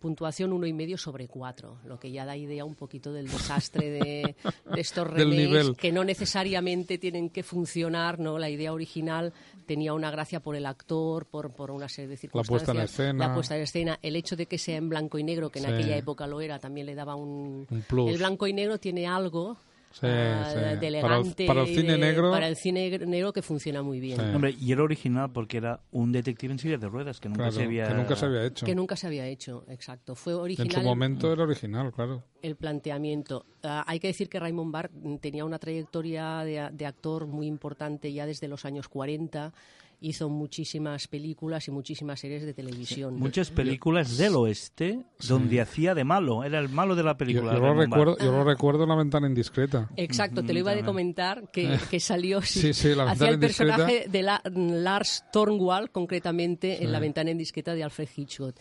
Puntuación 0.00 0.52
uno 0.54 0.66
y 0.66 0.72
medio 0.72 0.96
sobre 0.96 1.28
cuatro, 1.28 1.76
lo 1.84 2.00
que 2.00 2.10
ya 2.10 2.24
da 2.24 2.34
idea 2.36 2.64
un 2.64 2.74
poquito 2.74 3.12
del 3.12 3.28
desastre 3.28 3.90
de, 3.90 4.34
de 4.74 4.80
estos 4.80 5.06
remakes 5.06 5.76
que 5.76 5.92
no 5.92 6.04
necesariamente 6.04 6.96
tienen 6.96 7.28
que 7.28 7.42
funcionar, 7.42 8.18
¿no? 8.18 8.38
La 8.38 8.48
idea 8.48 8.72
original 8.72 9.32
tenía 9.66 9.92
una 9.92 10.10
gracia 10.10 10.40
por 10.40 10.56
el 10.56 10.64
actor, 10.64 11.26
por, 11.26 11.50
por 11.52 11.70
una 11.70 11.88
serie 11.88 12.08
de 12.08 12.14
La 12.32 12.42
puesta 12.42 12.72
en 12.72 12.78
circunstancias. 12.78 12.90
escena. 12.92 13.28
La 13.28 13.34
puesta 13.34 13.56
en 13.56 13.62
escena, 13.62 13.98
el 14.00 14.16
hecho 14.16 14.36
de 14.36 14.46
que 14.46 14.56
sea 14.56 14.76
en 14.78 14.88
blanco 14.88 15.18
y 15.18 15.22
negro, 15.22 15.50
que 15.50 15.58
en 15.58 15.66
Sí. 15.66 15.70
aquella 15.72 15.96
época 15.98 16.26
lo 16.26 16.40
era, 16.40 16.58
también 16.58 16.86
le 16.86 16.94
daba 16.94 17.14
un... 17.14 17.66
Un 17.70 17.82
plus. 17.82 18.10
El 18.10 18.16
blanco 18.18 18.46
y 18.46 18.54
negro 18.54 18.78
tiene 18.78 19.06
algo 19.06 19.58
Sí, 19.92 20.06
ah, 20.06 20.46
sí. 20.52 20.54
de 20.54 20.62
Para 20.62 20.72
el- 20.72 20.84
elegante 20.84 21.46
para 21.46 21.60
el 21.62 21.66
cine 21.66 21.92
de- 21.94 21.98
negro- 21.98 22.30
para 22.30 22.46
el 22.46 22.54
cine 22.54 22.96
negro 23.00 23.32
que 23.32 23.42
funciona 23.42 23.82
muy 23.82 23.98
bien 23.98 24.20
Hombre, 24.20 24.54
y 24.60 24.70
era 24.70 24.84
original 24.84 25.32
porque 25.32 25.56
era 25.56 25.80
un 25.90 26.12
detective 26.12 26.52
en 26.52 26.58
silla 26.60 26.78
de 26.78 26.86
ruedas 26.88 27.18
que 27.18 27.28
nunca 27.28 27.40
Claro, 27.42 27.52
se 27.56 27.62
había... 27.64 27.88
que 27.88 27.94
nunca 27.94 28.14
se 28.14 28.24
había 28.26 28.44
hecho. 28.44 28.66
que 28.66 28.74
nunca 28.76 28.94
se 28.96 29.06
había 29.08 29.26
hecho 29.26 29.64
exacto 29.68 30.14
fue 30.14 30.34
original 30.34 30.68
En 30.68 30.72
su 30.74 30.82
momento 30.82 31.32
era 31.32 31.42
original, 31.42 31.90
claro. 31.92 32.22
el 32.40 32.54
planteamiento. 32.54 33.44
Ah, 33.64 33.82
hay 33.86 33.98
que 33.98 34.06
decir 34.06 34.28
que 34.28 34.38
Raymond 34.38 34.70
Barr 34.72 34.90
tenía 35.20 35.44
una 35.44 35.58
trayectoria 35.58 36.44
de, 36.44 36.68
de 36.72 36.86
actor 36.86 37.26
muy 37.26 37.46
importante 37.48 38.12
ya 38.12 38.26
desde 38.26 38.46
los 38.46 38.64
años 38.64 38.88
40. 38.88 39.52
Hizo 40.02 40.30
muchísimas 40.30 41.08
películas 41.08 41.68
y 41.68 41.70
muchísimas 41.70 42.20
series 42.20 42.42
de 42.42 42.54
televisión. 42.54 43.16
Muchas 43.16 43.50
películas 43.50 44.16
del 44.16 44.34
oeste 44.36 45.04
donde 45.28 45.60
hacía 45.60 45.94
de 45.94 46.04
malo, 46.04 46.42
era 46.42 46.58
el 46.58 46.70
malo 46.70 46.94
de 46.96 47.02
la 47.02 47.18
película. 47.18 47.52
yo 47.52 47.60
lo 47.60 47.74
recuerdo, 47.74 48.16
yo 48.18 48.32
lo 48.32 48.44
recuerdo 48.44 48.84
en 48.84 48.88
la 48.88 48.96
ventana 48.96 49.26
indiscreta. 49.26 49.90
Exacto, 49.96 50.42
te 50.42 50.54
lo 50.54 50.60
iba 50.60 50.72
a 50.72 50.82
comentar 50.82 51.50
que, 51.50 51.76
que 51.90 52.00
salió 52.00 52.40
sí, 52.40 52.72
Sí, 52.72 52.94
la 52.94 53.10
hacía 53.10 53.30
ventana 53.30 53.30
el 53.32 53.38
personaje 53.40 54.06
de 54.08 54.22
la- 54.22 54.42
Lars 54.44 55.24
Thornwall, 55.32 55.90
concretamente 55.90 56.82
en 56.82 56.92
la 56.92 56.98
ventana 56.98 57.30
indiscreta 57.30 57.74
de 57.74 57.84
Alfred 57.84 58.08
Hitchcock. 58.16 58.56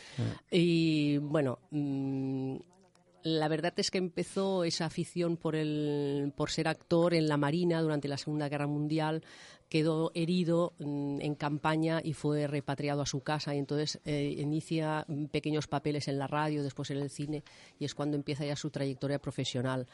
Y 0.51 1.17
bueno, 1.19 1.59
mm, 1.71 2.55
la 3.23 3.47
verdad 3.47 3.73
es 3.77 3.91
que 3.91 3.97
empezó 3.97 4.63
esa 4.63 4.85
afición 4.85 5.37
por, 5.37 5.55
el, 5.55 6.31
por 6.35 6.51
ser 6.51 6.67
actor 6.67 7.13
en 7.13 7.27
la 7.27 7.37
Marina 7.37 7.81
durante 7.81 8.07
la 8.07 8.17
Segunda 8.17 8.47
Guerra 8.49 8.67
Mundial. 8.67 9.23
Quedó 9.69 10.11
herido 10.15 10.73
mm, 10.79 11.21
en 11.21 11.35
campaña 11.35 12.01
y 12.03 12.13
fue 12.13 12.47
repatriado 12.47 13.01
a 13.01 13.05
su 13.05 13.21
casa. 13.21 13.55
Y 13.55 13.59
entonces 13.59 13.99
eh, 14.03 14.35
inicia 14.37 15.05
pequeños 15.31 15.67
papeles 15.67 16.07
en 16.07 16.17
la 16.17 16.27
radio, 16.27 16.63
después 16.63 16.91
en 16.91 16.97
el 16.97 17.09
cine, 17.09 17.43
y 17.79 17.85
es 17.85 17.95
cuando 17.95 18.17
empieza 18.17 18.45
ya 18.45 18.55
su 18.55 18.69
trayectoria 18.69 19.19
profesional. 19.19 19.87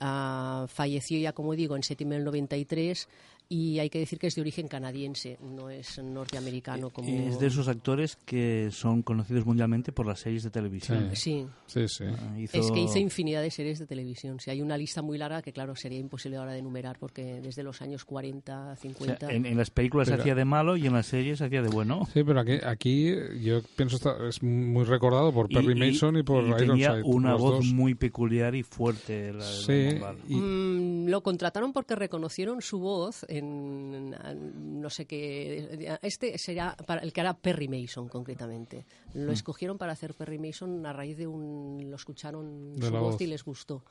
Ah, 0.00 0.66
falleció 0.68 1.18
ya, 1.18 1.32
como 1.32 1.54
digo, 1.54 1.74
en 1.76 1.82
septiembre 1.82 2.18
del 2.18 2.24
93 2.26 3.08
y 3.50 3.78
hay 3.78 3.88
que 3.88 3.98
decir 3.98 4.18
que 4.18 4.26
es 4.26 4.34
de 4.34 4.42
origen 4.42 4.68
canadiense, 4.68 5.38
no 5.40 5.70
es 5.70 5.98
norteamericano 5.98 6.90
como... 6.90 7.08
Es 7.08 7.40
de 7.40 7.46
esos 7.46 7.66
actores 7.66 8.16
que 8.26 8.68
son 8.70 9.00
conocidos 9.00 9.46
mundialmente 9.46 9.90
por 9.90 10.04
las 10.06 10.20
series 10.20 10.42
de 10.42 10.50
televisión. 10.50 11.08
Sí. 11.14 11.46
Sí, 11.66 11.88
sí. 11.88 12.04
Ah, 12.06 12.38
hizo- 12.38 12.58
Es 12.58 12.70
que 12.70 12.80
hizo 12.82 12.98
infinidad 12.98 13.40
de 13.40 13.50
series 13.50 13.78
de 13.78 13.86
televisión. 13.86 14.38
Si 14.38 14.50
hay 14.50 14.60
una 14.60 14.76
lista 14.76 15.00
muy 15.00 15.16
larga 15.16 15.40
que, 15.40 15.54
claro, 15.54 15.74
sería 15.76 15.98
imposible 15.98 16.36
ahora 16.36 16.52
de 16.52 16.58
enumerar 16.58 16.98
porque 16.98 17.40
desde 17.40 17.62
los 17.62 17.80
años 17.80 18.04
40, 18.04 18.52
O 18.52 18.64
sea, 18.66 18.76
50... 18.76 19.32
en, 19.32 19.46
en 19.46 19.56
las 19.56 19.70
películas 19.70 20.10
Pero- 20.10 20.20
hacía 20.20 20.34
de 20.34 20.44
malo 20.44 20.76
y 20.76 20.86
en 20.86 20.92
las 20.92 21.06
series 21.06 21.40
hacía 21.40 21.62
de 21.62 21.70
bueno. 21.70 22.06
Sí, 22.12 22.22
pero 22.24 22.40
aquí, 22.40 22.58
aquí 22.62 23.14
yo 23.40 23.62
pienso 23.76 23.96
está, 23.96 24.28
es 24.28 24.42
muy 24.42 24.84
recordado 24.84 25.32
por 25.32 25.48
Perry 25.48 25.74
Mason 25.74 26.18
y 26.18 26.22
por 26.22 26.44
y 26.46 26.52
tenía 26.54 26.88
Ironside. 26.98 27.02
una 27.04 27.30
los 27.32 27.40
voz 27.40 27.54
dos. 27.56 27.66
muy 27.72 27.94
peculiar 27.94 28.54
y 28.54 28.62
fuerte. 28.62 29.32
La 29.32 29.46
de 29.46 29.87
Mm, 30.26 31.08
lo 31.08 31.22
contrataron 31.22 31.72
porque 31.72 31.94
reconocieron 31.94 32.60
su 32.62 32.78
voz 32.78 33.24
en, 33.28 34.14
en 34.24 34.80
no 34.80 34.90
sé 34.90 35.06
qué. 35.06 35.98
Este 36.02 36.36
sería 36.38 36.76
para 36.86 37.00
el 37.02 37.12
que 37.12 37.20
era 37.20 37.34
Perry 37.34 37.68
Mason, 37.68 38.08
concretamente. 38.08 38.84
Lo 39.14 39.30
Mm. 39.30 39.34
escogieron 39.34 39.78
para 39.78 39.92
hacer 39.92 40.14
Perry 40.14 40.38
Mason 40.38 40.84
a 40.86 40.92
raíz 40.92 41.16
de 41.16 41.26
un. 41.26 41.86
Lo 41.90 41.96
escucharon 41.96 42.76
De 42.76 42.86
su 42.88 42.92
voz. 42.92 43.20
y 43.20 43.26
les 43.26 43.44
gustó. 43.44 43.84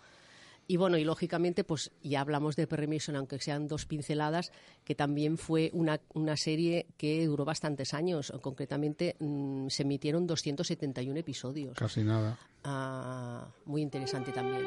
Y 0.70 0.76
bueno, 0.76 0.98
y 0.98 1.06
lógicamente, 1.06 1.64
pues 1.64 1.92
ya 2.04 2.20
hablamos 2.20 2.58
de 2.58 2.68
Perry 2.68 2.88
Mason, 2.88 3.16
aunque 3.16 3.40
sean 3.40 3.70
dos 3.70 3.86
pinceladas, 3.86 4.52
que 4.84 4.96
también 4.96 5.38
fue 5.38 5.70
una, 5.74 6.02
una 6.14 6.36
serie 6.36 6.88
que 6.98 7.26
duró 7.26 7.46
bastantes 7.46 7.94
años. 7.94 8.34
Concretamente, 8.42 9.16
mm, 9.20 9.68
se 9.70 9.84
emitieron 9.84 10.28
271 10.28 11.16
episodios. 11.18 11.78
Casi 11.78 12.04
nada. 12.04 12.38
Ah, 12.66 13.48
muy 13.64 13.82
interesante 13.82 14.34
también. 14.34 14.66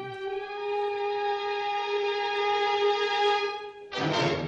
La 4.01 4.40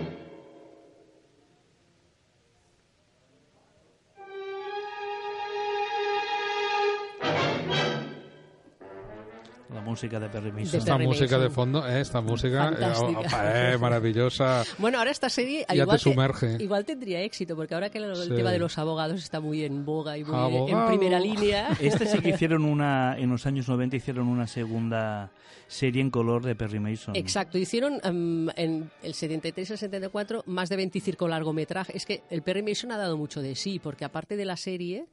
música 9.94 10.20
de 10.20 10.30
Perry 10.30 10.52
Mason. 10.52 10.72
De 10.72 10.78
Esta 10.80 10.94
Perry 10.94 11.08
música 11.08 11.38
de 11.38 11.50
Mason. 11.50 11.54
fondo, 11.54 11.88
eh, 11.88 12.02
esta 12.02 12.22
música, 12.22 12.70
eh, 12.70 12.76
Fantástica. 12.86 13.74
eh, 13.74 13.78
maravillosa. 13.80 14.64
Bueno, 14.78 14.98
ahora 14.98 15.12
esta 15.12 15.30
serie 15.30 15.66
Ya 15.70 15.76
igual, 15.76 15.98
te 16.00 16.04
que- 16.04 16.10
sumerge. 16.12 16.58
igual 16.60 16.86
tendría 16.86 17.22
éxito, 17.22 17.56
porque 17.56 17.74
ahora 17.76 17.90
que 17.90 18.00
el, 18.00 18.06
el 18.06 18.16
Sí. 18.16 18.36
tema 18.36 18.52
de 18.52 18.60
los 18.60 18.78
abogados 18.78 19.22
está 19.24 19.40
muy 19.40 19.64
en 19.64 19.86
boga 19.86 20.18
y 20.18 20.24
muy 20.24 20.34
en 20.34 20.40
Abogado. 20.40 20.88
primera 20.88 21.20
línea. 21.20 21.70
Este 21.80 22.06
sí 22.08 22.20
que 22.20 22.30
hicieron 22.30 22.66
una, 22.66 23.16
en 23.18 23.30
los 23.30 23.46
años 23.46 23.68
90 23.68 23.96
hicieron 23.96 24.28
una 24.28 24.48
segunda 24.48 25.32
serie 25.68 26.02
en 26.02 26.12
color 26.12 26.44
de 26.44 26.56
Perry 26.56 26.80
Mason. 26.80 27.16
Exacto, 27.16 27.58
hicieron 27.58 28.00
em, 28.04 28.50
en 28.56 28.92
el 29.02 29.14
73 29.14 29.70
y 29.70 29.74
el 29.74 29.80
74 29.80 30.44
más 30.48 30.70
de 30.70 30.76
25 30.76 31.28
largometrajes. 31.28 31.96
Es 31.96 32.06
que 32.06 32.24
el 32.30 32.42
Perry 32.42 32.62
Mason 32.64 32.92
ha 32.92 32.98
dado 32.98 33.18
mucho 33.18 33.42
de 33.42 33.56
sí, 33.56 33.80
porque 33.80 34.06
aparte 34.06 34.36
de 34.38 34.46
la 34.46 34.58
serie, 34.58 35.06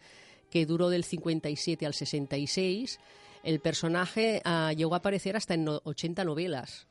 que 0.51 0.67
duró 0.67 0.89
del 0.91 1.05
57 1.05 1.87
al 1.87 1.95
66, 1.95 2.99
el 3.43 3.61
personaje 3.61 4.43
ah, 4.45 4.73
llegó 4.77 4.95
a 4.95 4.99
aparecer 4.99 5.37
hasta 5.37 5.55
en 5.55 5.65
no- 5.65 5.81
80 5.85 6.25
novelas. 6.25 6.87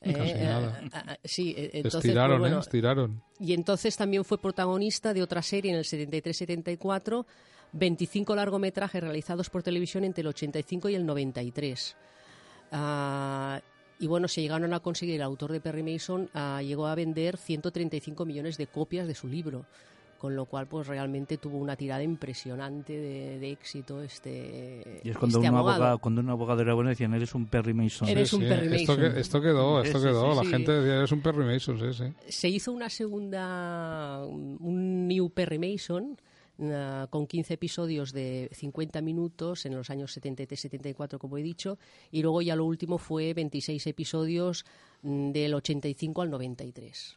Eh, 0.00 0.44
nada. 0.44 0.80
ah, 0.92 1.04
ah, 1.08 1.16
sí, 1.24 1.54
eh, 1.56 1.70
entonces, 1.74 2.04
estiraron, 2.04 2.38
pues, 2.38 2.40
bueno, 2.40 2.56
¿eh? 2.58 2.60
Estiraron. 2.60 3.22
Y 3.40 3.52
entonces 3.52 3.96
también 3.96 4.24
fue 4.24 4.38
protagonista 4.38 5.12
de 5.12 5.22
otra 5.22 5.42
serie 5.42 5.72
en 5.72 5.78
el 5.78 5.84
73-74, 5.84 7.26
25 7.72 8.36
largometrajes 8.36 9.02
realizados 9.02 9.50
por 9.50 9.62
televisión 9.64 10.04
entre 10.04 10.20
el 10.22 10.28
85 10.28 10.88
y 10.88 10.94
el 10.94 11.04
93. 11.04 11.96
Ah, 12.70 13.60
y 13.98 14.06
bueno, 14.06 14.28
se 14.28 14.40
llegaron 14.40 14.72
a 14.72 14.80
conseguir, 14.80 15.16
el 15.16 15.22
autor 15.22 15.50
de 15.50 15.60
Perry 15.60 15.82
Mason 15.82 16.30
llegó 16.62 16.86
a 16.86 16.94
vender 16.94 17.36
135 17.36 18.24
millones 18.24 18.56
de 18.56 18.68
copias 18.68 19.08
de 19.08 19.14
su 19.16 19.26
libro, 19.26 19.66
con 20.18 20.34
lo 20.34 20.46
cual 20.46 20.66
pues 20.66 20.86
realmente 20.88 21.36
tuvo 21.38 21.58
una 21.58 21.76
tirada 21.76 22.02
impresionante 22.02 22.92
de, 22.92 23.38
de 23.38 23.50
éxito 23.52 24.02
este, 24.02 25.00
Y 25.04 25.10
es 25.10 25.16
cuando, 25.16 25.38
este 25.38 25.48
un 25.50 25.54
abogado. 25.56 25.76
abogado, 25.76 25.98
cuando 25.98 26.20
un 26.20 26.30
abogado 26.30 26.60
era 26.62 26.74
bueno 26.74 26.90
decían, 26.90 27.14
eres 27.14 27.34
un 27.36 27.46
Perry 27.46 27.72
Mason. 27.72 28.08
Eres 28.08 28.32
un 28.32 28.40
Perry 28.40 28.74
Esto, 28.82 28.96
Mason. 28.96 29.12
que- 29.14 29.20
esto 29.20 29.40
quedó, 29.40 29.82
esto 29.82 29.98
Sí, 29.98 30.04
sí, 30.04 30.10
quedó. 30.10 30.30
sí, 30.32 30.36
la 30.38 30.42
sí. 30.44 30.48
gente 30.50 30.72
decía, 30.72 30.96
eres 30.96 31.12
un 31.12 31.20
Perry 31.22 31.44
Mason, 31.44 31.78
sí, 31.78 31.92
sí. 32.04 32.12
se 32.32 32.48
hizo 32.48 32.72
una 32.72 32.88
segunda, 32.90 34.24
un 34.26 35.06
New 35.06 35.30
Perry 35.30 35.58
Mason, 35.58 36.18
ah, 36.62 37.06
con 37.10 37.26
15 37.28 37.54
episodios 37.54 38.12
de 38.12 38.50
50 38.52 39.00
minutos 39.00 39.66
en 39.66 39.76
los 39.76 39.88
años 39.90 40.12
73-74, 40.20 41.18
como 41.18 41.38
he 41.38 41.42
dicho, 41.44 41.78
y 42.10 42.22
luego 42.22 42.42
ya 42.42 42.56
lo 42.56 42.64
último 42.64 42.98
fue 42.98 43.34
26 43.34 43.86
episodios 43.86 44.64
mm, 45.02 45.30
del 45.30 45.54
85 45.54 46.22
al 46.22 46.30
93. 46.30 47.16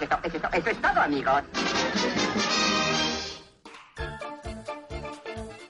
Eso 0.00 0.14
es, 0.22 0.34
eso 0.34 0.36
es 0.36 0.42
to- 0.42 0.48
eso 0.52 0.70
es 0.70 0.80
todo, 0.82 1.00
amigos. 1.00 1.42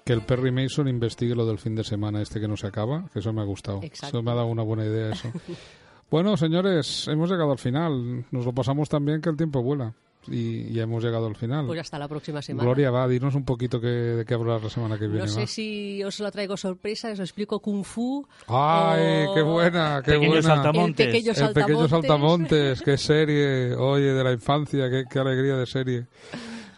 Que 0.04 0.12
el 0.14 0.22
Perry 0.22 0.50
Mason 0.50 0.88
investigue 0.88 1.34
lo 1.34 1.46
del 1.46 1.58
fin 1.58 1.74
de 1.76 1.84
semana 1.84 2.20
este 2.20 2.40
que 2.40 2.48
no 2.48 2.56
se 2.56 2.66
acaba, 2.66 3.04
que 3.12 3.20
eso 3.20 3.32
me 3.32 3.42
ha 3.42 3.44
gustado. 3.44 3.80
Exacto. 3.82 4.18
Eso 4.18 4.22
me 4.22 4.30
ha 4.32 4.34
dado 4.34 4.46
una 4.48 4.62
buena 4.62 4.84
idea 4.84 5.10
eso. 5.10 5.30
bueno, 6.10 6.36
señores, 6.36 7.06
hemos 7.08 7.30
llegado 7.30 7.52
al 7.52 7.58
final. 7.58 8.24
Nos 8.30 8.44
lo 8.44 8.52
pasamos 8.52 8.88
tan 8.88 9.04
bien 9.04 9.20
que 9.20 9.30
el 9.30 9.36
tiempo 9.36 9.62
vuela. 9.62 9.94
Y 10.26 10.72
ya 10.72 10.82
hemos 10.82 11.02
llegado 11.02 11.26
al 11.26 11.34
final. 11.36 11.66
Pues 11.66 11.80
hasta 11.80 11.98
la 11.98 12.06
próxima 12.08 12.42
semana. 12.42 12.64
Gloria, 12.64 12.90
va, 12.90 13.08
dinos 13.08 13.34
un 13.34 13.44
poquito 13.44 13.80
que, 13.80 13.86
de 13.88 14.24
qué 14.24 14.34
hablar 14.34 14.62
la 14.62 14.70
semana 14.70 14.98
que 14.98 15.06
viene. 15.06 15.20
No 15.20 15.26
sé 15.28 15.40
va. 15.40 15.46
si 15.46 16.04
os 16.04 16.20
la 16.20 16.30
traigo 16.30 16.56
sorpresa, 16.56 17.10
os 17.12 17.20
explico 17.20 17.60
Kung 17.60 17.84
Fu. 17.84 18.26
¡Ay, 18.48 19.24
o- 19.28 19.34
qué 19.34 19.42
buena, 19.42 20.02
qué 20.04 20.12
Pequeño 20.12 20.28
buena! 20.32 20.42
saltamontes. 20.42 21.06
El 21.06 21.12
pequeño 21.12 21.32
El 21.32 21.52
pequeño 21.54 21.88
saltamontes. 21.88 21.90
saltamontes, 21.90 22.82
qué 22.82 22.96
serie, 22.98 23.74
oye, 23.74 24.12
de 24.12 24.24
la 24.24 24.32
infancia, 24.32 24.90
qué, 24.90 25.04
qué 25.10 25.18
alegría 25.18 25.56
de 25.56 25.66
serie. 25.66 26.06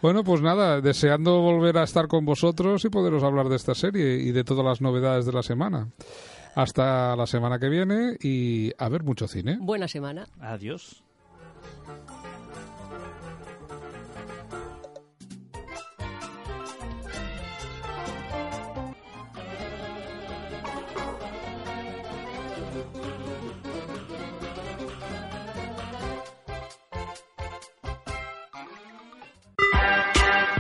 Bueno, 0.00 0.24
pues 0.24 0.40
nada, 0.42 0.81
deseando 0.81 1.40
volver 1.40 1.78
a 1.78 1.85
estar 1.85 2.09
con 2.09 2.24
vosotros 2.24 2.85
y 2.85 2.88
poderos 2.88 3.22
hablar 3.22 3.48
de 3.48 3.57
esta 3.57 3.74
serie 3.74 4.16
y 4.16 4.33
de 4.33 4.42
todas 4.44 4.64
las 4.64 4.81
novedades 4.81 5.26
de 5.26 5.33
la 5.33 5.42
semana. 5.44 5.88
Hasta 6.55 7.16
la 7.16 7.26
semana 7.26 7.59
que 7.59 7.68
viene 7.68 8.16
y 8.20 8.72
a 8.78 8.88
ver 8.88 9.05
mucho 9.05 9.26
cine. 9.28 9.59
Buena 9.61 9.88
semana. 9.88 10.26
Adiós. 10.40 11.02